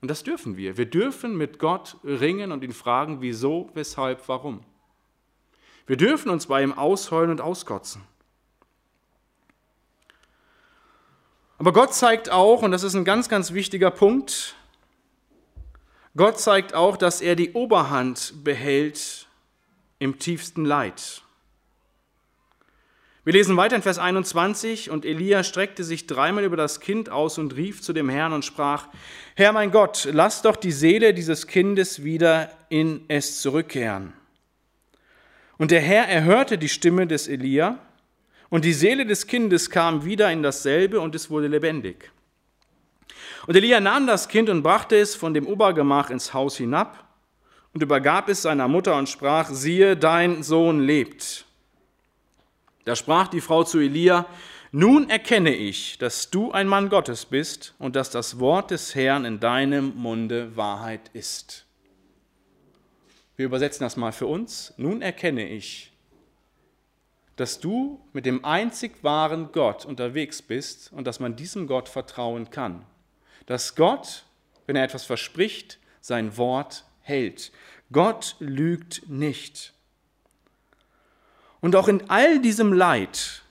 Und 0.00 0.08
das 0.08 0.22
dürfen 0.22 0.56
wir. 0.56 0.76
Wir 0.76 0.86
dürfen 0.86 1.36
mit 1.36 1.58
Gott 1.58 1.96
ringen 2.04 2.52
und 2.52 2.62
ihn 2.62 2.72
fragen, 2.72 3.20
wieso, 3.20 3.70
weshalb, 3.74 4.28
warum. 4.28 4.64
Wir 5.86 5.96
dürfen 5.96 6.30
uns 6.30 6.46
bei 6.46 6.62
ihm 6.62 6.72
ausheulen 6.72 7.30
und 7.30 7.40
auskotzen. 7.40 8.02
Aber 11.58 11.72
Gott 11.72 11.92
zeigt 11.94 12.30
auch, 12.30 12.62
und 12.62 12.70
das 12.70 12.84
ist 12.84 12.94
ein 12.94 13.04
ganz, 13.04 13.28
ganz 13.28 13.52
wichtiger 13.52 13.90
Punkt, 13.90 14.54
Gott 16.16 16.38
zeigt 16.38 16.74
auch, 16.74 16.96
dass 16.96 17.20
er 17.20 17.36
die 17.36 17.52
Oberhand 17.52 18.44
behält 18.44 19.26
im 19.98 20.18
tiefsten 20.18 20.64
Leid. 20.64 21.22
Wir 23.24 23.32
lesen 23.32 23.56
weiter 23.56 23.76
in 23.76 23.82
Vers 23.82 23.98
21, 23.98 24.90
und 24.90 25.04
Elia 25.04 25.42
streckte 25.42 25.82
sich 25.82 26.06
dreimal 26.06 26.44
über 26.44 26.56
das 26.56 26.80
Kind 26.80 27.10
aus 27.10 27.36
und 27.36 27.56
rief 27.56 27.82
zu 27.82 27.92
dem 27.92 28.08
Herrn 28.08 28.32
und 28.32 28.44
sprach, 28.44 28.86
Herr 29.34 29.52
mein 29.52 29.72
Gott, 29.72 30.08
lass 30.12 30.40
doch 30.42 30.56
die 30.56 30.72
Seele 30.72 31.12
dieses 31.12 31.46
Kindes 31.46 32.04
wieder 32.04 32.50
in 32.68 33.04
es 33.08 33.42
zurückkehren. 33.42 34.12
Und 35.58 35.72
der 35.72 35.80
Herr 35.80 36.08
erhörte 36.08 36.58
die 36.58 36.68
Stimme 36.68 37.06
des 37.06 37.26
Elia, 37.26 37.78
und 38.50 38.64
die 38.64 38.72
Seele 38.72 39.04
des 39.04 39.26
Kindes 39.26 39.68
kam 39.68 40.04
wieder 40.04 40.30
in 40.30 40.42
dasselbe, 40.42 41.00
und 41.00 41.14
es 41.14 41.28
wurde 41.28 41.48
lebendig. 41.48 42.12
Und 43.46 43.56
Elia 43.56 43.80
nahm 43.80 44.06
das 44.06 44.28
Kind 44.28 44.48
und 44.48 44.62
brachte 44.62 44.96
es 44.96 45.16
von 45.16 45.34
dem 45.34 45.46
Obergemach 45.46 46.10
ins 46.10 46.32
Haus 46.32 46.56
hinab 46.56 47.04
und 47.74 47.82
übergab 47.82 48.28
es 48.28 48.42
seiner 48.42 48.68
Mutter 48.68 48.96
und 48.96 49.08
sprach, 49.08 49.50
siehe, 49.50 49.96
dein 49.96 50.42
Sohn 50.42 50.80
lebt. 50.80 51.47
Da 52.88 52.96
sprach 52.96 53.28
die 53.28 53.42
Frau 53.42 53.64
zu 53.64 53.80
Elia, 53.80 54.24
nun 54.72 55.10
erkenne 55.10 55.54
ich, 55.54 55.98
dass 55.98 56.30
du 56.30 56.52
ein 56.52 56.66
Mann 56.66 56.88
Gottes 56.88 57.26
bist 57.26 57.74
und 57.78 57.96
dass 57.96 58.08
das 58.08 58.38
Wort 58.38 58.70
des 58.70 58.94
Herrn 58.94 59.26
in 59.26 59.40
deinem 59.40 59.94
Munde 59.94 60.56
Wahrheit 60.56 61.10
ist. 61.12 61.66
Wir 63.36 63.44
übersetzen 63.44 63.84
das 63.84 63.98
mal 63.98 64.12
für 64.12 64.26
uns. 64.26 64.72
Nun 64.78 65.02
erkenne 65.02 65.46
ich, 65.46 65.92
dass 67.36 67.60
du 67.60 68.00
mit 68.14 68.24
dem 68.24 68.42
einzig 68.46 69.04
wahren 69.04 69.52
Gott 69.52 69.84
unterwegs 69.84 70.40
bist 70.40 70.90
und 70.90 71.06
dass 71.06 71.20
man 71.20 71.36
diesem 71.36 71.66
Gott 71.66 71.90
vertrauen 71.90 72.48
kann. 72.48 72.86
Dass 73.44 73.74
Gott, 73.74 74.24
wenn 74.64 74.76
er 74.76 74.84
etwas 74.84 75.04
verspricht, 75.04 75.78
sein 76.00 76.38
Wort 76.38 76.86
hält. 77.02 77.52
Gott 77.92 78.36
lügt 78.38 79.10
nicht. 79.10 79.74
Und 81.60 81.74
auch 81.76 81.88
in 81.88 82.08
all 82.08 82.40
diesem 82.40 82.72
Leid, 82.72 83.42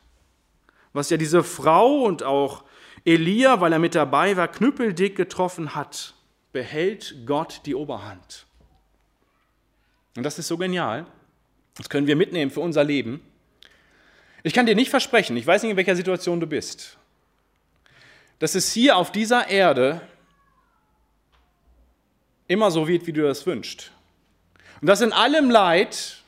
was 0.93 1.09
ja 1.09 1.17
diese 1.17 1.43
Frau 1.43 2.03
und 2.03 2.23
auch 2.23 2.63
Elia, 3.05 3.61
weil 3.61 3.73
er 3.73 3.79
mit 3.79 3.95
dabei 3.95 4.35
war, 4.37 4.47
knüppeldick 4.47 5.15
getroffen 5.15 5.75
hat, 5.75 6.13
behält 6.51 7.15
Gott 7.25 7.61
die 7.65 7.75
Oberhand. 7.75 8.45
Und 10.15 10.23
das 10.23 10.39
ist 10.39 10.47
so 10.47 10.57
genial. 10.57 11.05
Das 11.75 11.89
können 11.89 12.07
wir 12.07 12.15
mitnehmen 12.15 12.49
für 12.49 12.61
unser 12.61 12.83
Leben. 12.83 13.21
Ich 14.43 14.53
kann 14.53 14.65
dir 14.65 14.75
nicht 14.75 14.89
versprechen, 14.89 15.37
ich 15.37 15.45
weiß 15.45 15.61
nicht, 15.63 15.71
in 15.71 15.77
welcher 15.77 15.95
Situation 15.95 16.39
du 16.39 16.47
bist, 16.47 16.97
dass 18.39 18.55
es 18.55 18.71
hier 18.71 18.97
auf 18.97 19.11
dieser 19.11 19.47
Erde 19.49 20.01
immer 22.47 22.71
so 22.71 22.87
wird, 22.87 23.05
wie 23.07 23.13
du 23.13 23.23
das 23.23 23.45
wünschst. 23.45 23.91
Und 24.81 24.87
dass 24.87 25.01
in 25.01 25.11
allem 25.11 25.49
Leid 25.49 26.23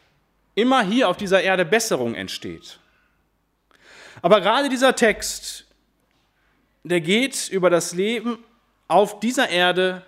immer 0.59 0.81
hier 0.83 1.09
auf 1.09 1.17
dieser 1.17 1.41
Erde 1.41 1.65
Besserung 1.65 2.15
entsteht. 2.15 2.79
Aber 4.21 4.41
gerade 4.41 4.69
dieser 4.69 4.95
Text, 4.95 5.65
der 6.83 7.01
geht 7.01 7.49
über 7.49 7.69
das 7.69 7.93
Leben 7.93 8.43
auf 8.87 9.19
dieser 9.19 9.49
Erde 9.49 10.05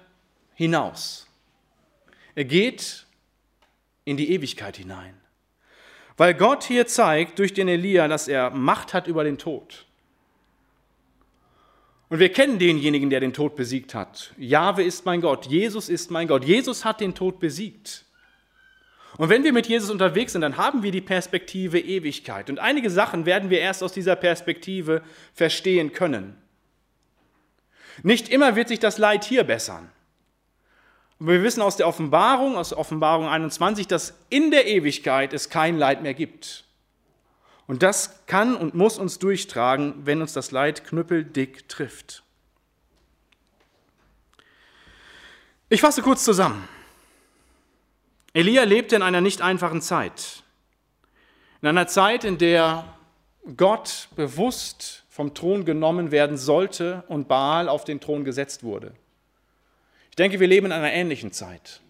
hinaus. 0.56 1.28
Er 2.36 2.46
geht 2.46 3.06
in 4.06 4.18
die 4.18 4.32
Ewigkeit 4.32 4.78
hinein. 4.78 5.16
Weil 6.18 6.34
Gott 6.34 6.64
hier 6.64 6.88
zeigt 6.88 7.40
durch 7.40 7.54
den 7.54 7.68
Elia, 7.68 8.08
dass 8.08 8.28
er 8.28 8.50
Macht 8.52 8.94
hat 8.94 9.08
über 9.08 9.24
den 9.24 9.38
Tod. 9.38 9.86
Und 12.10 12.20
wir 12.20 12.32
kennen 12.32 12.60
denjenigen, 12.60 13.10
der 13.10 13.22
den 13.22 13.34
Tod 13.34 13.56
besiegt 13.56 13.96
hat. 13.96 14.34
Jahwe 14.38 14.84
ist 14.84 15.06
mein 15.06 15.22
Gott, 15.22 15.46
Jesus 15.46 15.88
ist 15.88 16.12
mein 16.12 16.28
Gott. 16.28 16.44
Jesus 16.44 16.84
hat 16.84 17.00
den 17.00 17.16
Tod 17.16 17.40
besiegt. 17.40 18.06
Und 19.22 19.30
wenn 19.30 19.44
wir 19.44 19.54
mit 19.54 19.68
Jesus 19.68 19.92
unterwegs 19.92 20.32
sind, 20.32 20.42
dann 20.42 20.58
haben 20.58 20.82
wir 20.82 20.90
die 20.92 21.00
Perspektive 21.00 21.80
Ewigkeit. 21.80 22.50
Und 22.50 22.58
einige 22.58 22.90
Sachen 22.90 23.28
werden 23.28 23.52
wir 23.52 23.60
erst 23.60 23.84
aus 23.84 23.94
dieser 23.94 24.16
Perspektive 24.16 25.04
verstehen 25.36 25.94
können. 25.94 26.36
Nicht 28.02 28.30
immer 28.30 28.56
wird 28.56 28.70
sich 28.70 28.80
das 28.80 28.98
Leid 28.98 29.24
hier 29.24 29.44
bessern. 29.44 29.92
Und 31.20 31.28
wir 31.28 31.44
wissen 31.44 31.62
aus 31.62 31.78
der 31.78 31.88
Offenbarung, 31.88 32.58
aus 32.58 32.74
Offenbarung 32.74 33.28
21, 33.28 33.86
dass 33.86 34.16
in 34.32 34.50
der 34.50 34.66
Ewigkeit 34.66 35.34
es 35.34 35.52
kein 35.52 35.78
Leid 35.78 36.02
mehr 36.02 36.16
gibt. 36.16 36.64
Und 37.68 37.84
das 37.84 38.26
kann 38.26 38.56
und 38.56 38.74
muss 38.74 38.98
uns 38.98 39.20
durchtragen, 39.20 39.94
wenn 40.04 40.22
uns 40.22 40.34
das 40.34 40.50
Leid 40.50 40.84
knüppeldick 40.84 41.70
trifft. 41.70 42.24
Ich 45.70 45.82
fasse 45.82 46.02
kurz 46.02 46.24
zusammen. 46.24 46.68
Elia 48.34 48.64
lebte 48.64 48.96
in 48.96 49.02
einer 49.02 49.22
nicht 49.22 49.42
einfachen 49.42 49.82
Zeit. 49.82 50.44
In 51.62 51.68
einer 51.68 51.88
Zeit, 51.88 52.24
in 52.24 52.38
der 52.38 52.86
Gott 53.58 54.08
bewusst 54.16 55.04
vom 55.10 55.34
Thron 55.34 55.66
genommen 55.66 56.12
werden 56.12 56.38
sollte 56.38 57.04
und 57.08 57.28
Baal 57.28 57.68
auf 57.68 57.84
den 57.84 58.00
Thron 58.00 58.24
gesetzt 58.24 58.64
wurde. 58.64 58.94
Ich 60.10 60.16
denke, 60.16 60.40
wir 60.40 60.48
leben 60.48 60.68
in 60.68 60.72
einer 60.72 60.92
ähnlichen 60.92 61.32
Zeit. 61.32 61.82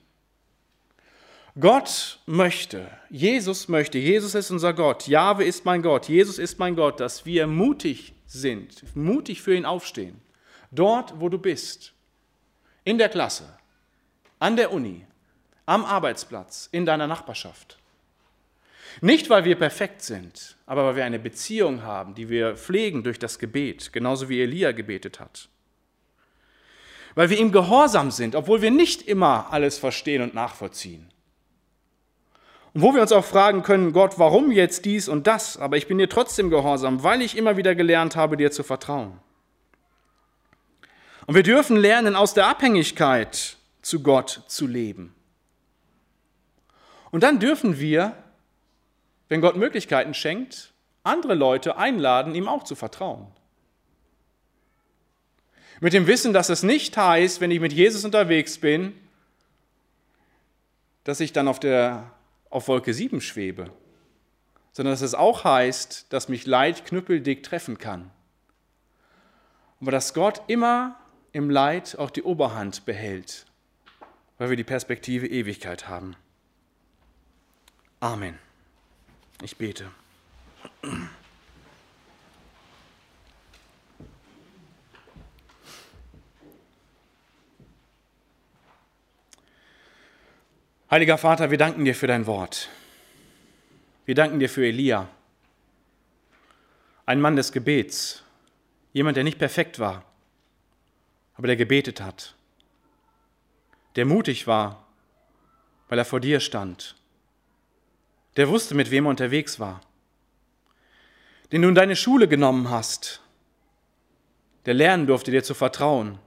Gott 1.59 2.19
möchte, 2.25 2.89
Jesus 3.09 3.67
möchte, 3.67 3.97
Jesus 3.97 4.35
ist 4.35 4.51
unser 4.51 4.73
Gott, 4.73 5.07
Jahwe 5.07 5.43
ist 5.43 5.65
mein 5.65 5.81
Gott, 5.81 6.07
Jesus 6.07 6.39
ist 6.39 6.59
mein 6.59 6.75
Gott, 6.77 7.01
dass 7.01 7.25
wir 7.25 7.45
mutig 7.45 8.13
sind, 8.25 8.95
mutig 8.95 9.41
für 9.41 9.53
ihn 9.53 9.65
aufstehen. 9.65 10.21
Dort, 10.71 11.19
wo 11.19 11.27
du 11.27 11.37
bist, 11.37 11.93
in 12.85 12.97
der 12.97 13.09
Klasse, 13.09 13.57
an 14.39 14.55
der 14.55 14.71
Uni, 14.71 15.05
am 15.71 15.85
Arbeitsplatz, 15.85 16.67
in 16.71 16.85
deiner 16.85 17.07
Nachbarschaft. 17.07 17.77
Nicht, 18.99 19.29
weil 19.29 19.45
wir 19.45 19.55
perfekt 19.55 20.01
sind, 20.01 20.57
aber 20.65 20.85
weil 20.85 20.97
wir 20.97 21.05
eine 21.05 21.19
Beziehung 21.19 21.83
haben, 21.83 22.13
die 22.13 22.27
wir 22.27 22.57
pflegen 22.57 23.03
durch 23.03 23.19
das 23.19 23.39
Gebet, 23.39 23.93
genauso 23.93 24.27
wie 24.27 24.41
Elia 24.41 24.73
gebetet 24.73 25.21
hat. 25.21 25.47
Weil 27.15 27.29
wir 27.29 27.39
ihm 27.39 27.53
gehorsam 27.53 28.11
sind, 28.11 28.35
obwohl 28.35 28.61
wir 28.61 28.71
nicht 28.71 29.03
immer 29.03 29.47
alles 29.51 29.77
verstehen 29.77 30.21
und 30.21 30.33
nachvollziehen. 30.33 31.07
Und 32.73 32.81
wo 32.81 32.93
wir 32.93 33.01
uns 33.01 33.11
auch 33.13 33.25
fragen 33.25 33.63
können, 33.63 33.93
Gott, 33.93 34.19
warum 34.19 34.51
jetzt 34.51 34.83
dies 34.83 35.07
und 35.07 35.25
das, 35.25 35.57
aber 35.57 35.77
ich 35.77 35.87
bin 35.87 35.97
dir 35.97 36.09
trotzdem 36.09 36.49
gehorsam, 36.49 37.01
weil 37.03 37.21
ich 37.21 37.37
immer 37.37 37.55
wieder 37.55 37.75
gelernt 37.75 38.17
habe, 38.17 38.35
dir 38.35 38.51
zu 38.51 38.63
vertrauen. 38.63 39.19
Und 41.27 41.35
wir 41.35 41.43
dürfen 41.43 41.77
lernen, 41.77 42.15
aus 42.15 42.33
der 42.33 42.47
Abhängigkeit 42.47 43.57
zu 43.81 44.03
Gott 44.03 44.43
zu 44.47 44.67
leben. 44.67 45.15
Und 47.11 47.23
dann 47.23 47.39
dürfen 47.39 47.79
wir, 47.79 48.15
wenn 49.29 49.41
Gott 49.41 49.55
Möglichkeiten 49.55 50.13
schenkt, 50.13 50.73
andere 51.03 51.35
Leute 51.35 51.77
einladen, 51.77 52.35
ihm 52.35 52.47
auch 52.47 52.63
zu 52.63 52.75
vertrauen. 52.75 53.27
Mit 55.79 55.93
dem 55.93 56.07
Wissen, 56.07 56.31
dass 56.31 56.49
es 56.49 56.63
nicht 56.63 56.95
heißt, 56.95 57.41
wenn 57.41 57.51
ich 57.51 57.59
mit 57.59 57.73
Jesus 57.73 58.05
unterwegs 58.05 58.59
bin, 58.59 58.93
dass 61.03 61.19
ich 61.19 61.33
dann 61.33 61.47
auf, 61.47 61.59
der, 61.59 62.11
auf 62.49 62.67
Wolke 62.67 62.93
7 62.93 63.19
schwebe, 63.19 63.71
sondern 64.73 64.93
dass 64.93 65.01
es 65.01 65.15
auch 65.15 65.43
heißt, 65.43 66.13
dass 66.13 66.29
mich 66.29 66.45
Leid 66.45 66.85
knüppeldick 66.85 67.41
treffen 67.43 67.79
kann. 67.79 68.11
Aber 69.81 69.91
dass 69.91 70.13
Gott 70.13 70.43
immer 70.47 70.99
im 71.31 71.49
Leid 71.49 71.97
auch 71.97 72.11
die 72.11 72.21
Oberhand 72.21 72.85
behält, 72.85 73.47
weil 74.37 74.49
wir 74.49 74.57
die 74.57 74.63
Perspektive 74.63 75.27
Ewigkeit 75.27 75.87
haben. 75.87 76.15
Amen. 78.01 78.39
Ich 79.43 79.55
bete. 79.57 79.91
Heiliger 90.89 91.19
Vater, 91.19 91.51
wir 91.51 91.59
danken 91.59 91.85
dir 91.85 91.93
für 91.93 92.07
dein 92.07 92.25
Wort. 92.25 92.69
Wir 94.07 94.15
danken 94.15 94.39
dir 94.39 94.49
für 94.49 94.65
Elia, 94.65 95.07
ein 97.05 97.21
Mann 97.21 97.35
des 97.35 97.51
Gebets, 97.51 98.23
jemand, 98.93 99.15
der 99.15 99.23
nicht 99.23 99.37
perfekt 99.37 99.77
war, 99.77 100.03
aber 101.35 101.45
der 101.45 101.55
gebetet 101.55 102.01
hat, 102.01 102.33
der 103.95 104.05
mutig 104.05 104.47
war, 104.47 104.87
weil 105.87 105.99
er 105.99 106.05
vor 106.05 106.19
dir 106.19 106.39
stand 106.39 106.95
der 108.37 108.49
wusste, 108.49 108.75
mit 108.75 108.91
wem 108.91 109.05
er 109.05 109.09
unterwegs 109.09 109.59
war, 109.59 109.81
den 111.51 111.61
du 111.61 111.69
in 111.69 111.75
deine 111.75 111.95
Schule 111.95 112.27
genommen 112.27 112.69
hast, 112.69 113.21
der 114.65 114.73
lernen 114.73 115.07
durfte, 115.07 115.31
dir 115.31 115.43
zu 115.43 115.53
vertrauen, 115.53 116.17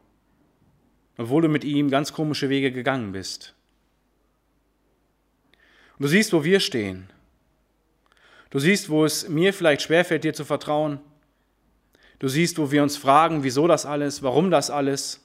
obwohl 1.17 1.43
du 1.43 1.49
mit 1.49 1.65
ihm 1.65 1.91
ganz 1.91 2.13
komische 2.13 2.49
Wege 2.49 2.73
gegangen 2.73 3.13
bist. 3.13 3.55
Und 5.99 6.03
du 6.03 6.09
siehst, 6.09 6.33
wo 6.33 6.45
wir 6.45 6.61
stehen. 6.61 7.09
Du 8.51 8.59
siehst, 8.59 8.89
wo 8.89 9.05
es 9.05 9.29
mir 9.29 9.53
vielleicht 9.53 9.83
schwerfällt, 9.83 10.25
dir 10.25 10.35
zu 10.35 10.45
vertrauen. 10.45 11.01
Du 12.19 12.29
siehst, 12.29 12.59
wo 12.59 12.71
wir 12.71 12.83
uns 12.83 12.97
fragen, 12.97 13.45
wieso 13.45 13.67
das 13.67 13.87
alles, 13.87 14.23
warum 14.23 14.51
das 14.51 14.71
alles, 14.71 15.21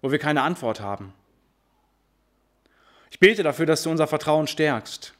wo 0.00 0.10
wir 0.10 0.18
keine 0.18 0.42
Antwort 0.42 0.80
haben. 0.80 1.12
Ich 3.10 3.18
bete 3.18 3.42
dafür, 3.42 3.66
dass 3.66 3.82
du 3.82 3.90
unser 3.90 4.06
Vertrauen 4.06 4.46
stärkst. 4.46 5.13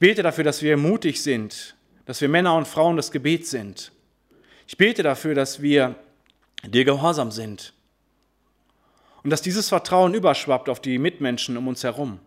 Ich 0.00 0.08
bete 0.08 0.22
dafür, 0.22 0.44
dass 0.44 0.62
wir 0.62 0.78
mutig 0.78 1.22
sind, 1.22 1.76
dass 2.06 2.22
wir 2.22 2.30
Männer 2.30 2.56
und 2.56 2.66
Frauen 2.66 2.96
des 2.96 3.10
Gebets 3.10 3.50
sind. 3.50 3.92
Ich 4.66 4.78
bete 4.78 5.02
dafür, 5.02 5.34
dass 5.34 5.60
wir 5.60 5.94
dir 6.64 6.86
gehorsam 6.86 7.30
sind 7.30 7.74
und 9.22 9.28
dass 9.28 9.42
dieses 9.42 9.68
Vertrauen 9.68 10.14
überschwappt 10.14 10.70
auf 10.70 10.80
die 10.80 10.96
Mitmenschen 10.96 11.58
um 11.58 11.68
uns 11.68 11.84
herum. 11.84 12.18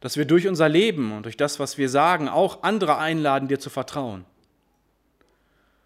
Dass 0.00 0.16
wir 0.16 0.24
durch 0.24 0.48
unser 0.48 0.68
Leben 0.68 1.12
und 1.12 1.26
durch 1.26 1.36
das, 1.36 1.60
was 1.60 1.78
wir 1.78 1.88
sagen, 1.88 2.28
auch 2.28 2.64
andere 2.64 2.98
einladen, 2.98 3.46
dir 3.46 3.60
zu 3.60 3.70
vertrauen. 3.70 4.24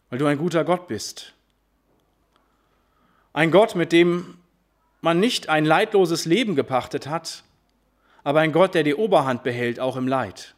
Weil 0.09 0.19
du 0.19 0.25
ein 0.25 0.39
guter 0.39 0.65
Gott 0.65 0.89
bist. 0.89 1.35
Ein 3.35 3.51
Gott, 3.51 3.75
mit 3.75 3.93
dem 3.93 4.39
man 5.03 5.21
nicht 5.21 5.51
ein 5.51 5.67
leidloses 5.67 6.25
Leben 6.25 6.57
gepachtet 6.57 7.09
hat, 7.09 7.45
aber 8.25 8.41
ein 8.41 8.53
Gott, 8.53 8.75
der 8.75 8.85
die 8.85 8.95
Oberhand 8.95 9.43
behält, 9.43 9.81
auch 9.81 9.97
im 9.97 10.09
Leid. 10.09 10.55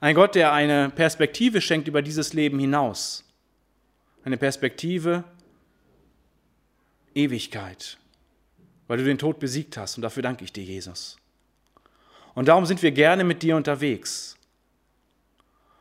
Ein 0.00 0.14
Gott, 0.14 0.34
der 0.34 0.52
eine 0.52 0.90
Perspektive 0.90 1.60
schenkt 1.60 1.88
über 1.88 2.02
dieses 2.02 2.32
Leben 2.32 2.58
hinaus. 2.58 3.24
Eine 4.24 4.36
Perspektive 4.36 5.24
Ewigkeit 7.14 7.98
weil 8.88 8.98
du 8.98 9.04
den 9.04 9.18
Tod 9.18 9.38
besiegt 9.38 9.76
hast. 9.76 9.96
Und 9.96 10.02
dafür 10.02 10.24
danke 10.24 10.42
ich 10.42 10.52
dir, 10.52 10.64
Jesus. 10.64 11.16
Und 12.34 12.48
darum 12.48 12.66
sind 12.66 12.82
wir 12.82 12.90
gerne 12.90 13.22
mit 13.22 13.42
dir 13.42 13.54
unterwegs. 13.54 14.36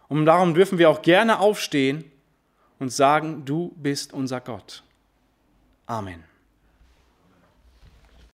Und 0.09 0.25
darum 0.25 0.53
dürfen 0.53 0.77
wir 0.77 0.89
auch 0.89 1.01
gerne 1.01 1.39
aufstehen 1.39 2.03
und 2.79 2.89
sagen, 2.89 3.43
du 3.45 3.73
bist 3.77 4.13
unser 4.13 4.41
Gott. 4.41 4.83
Amen. 5.85 6.23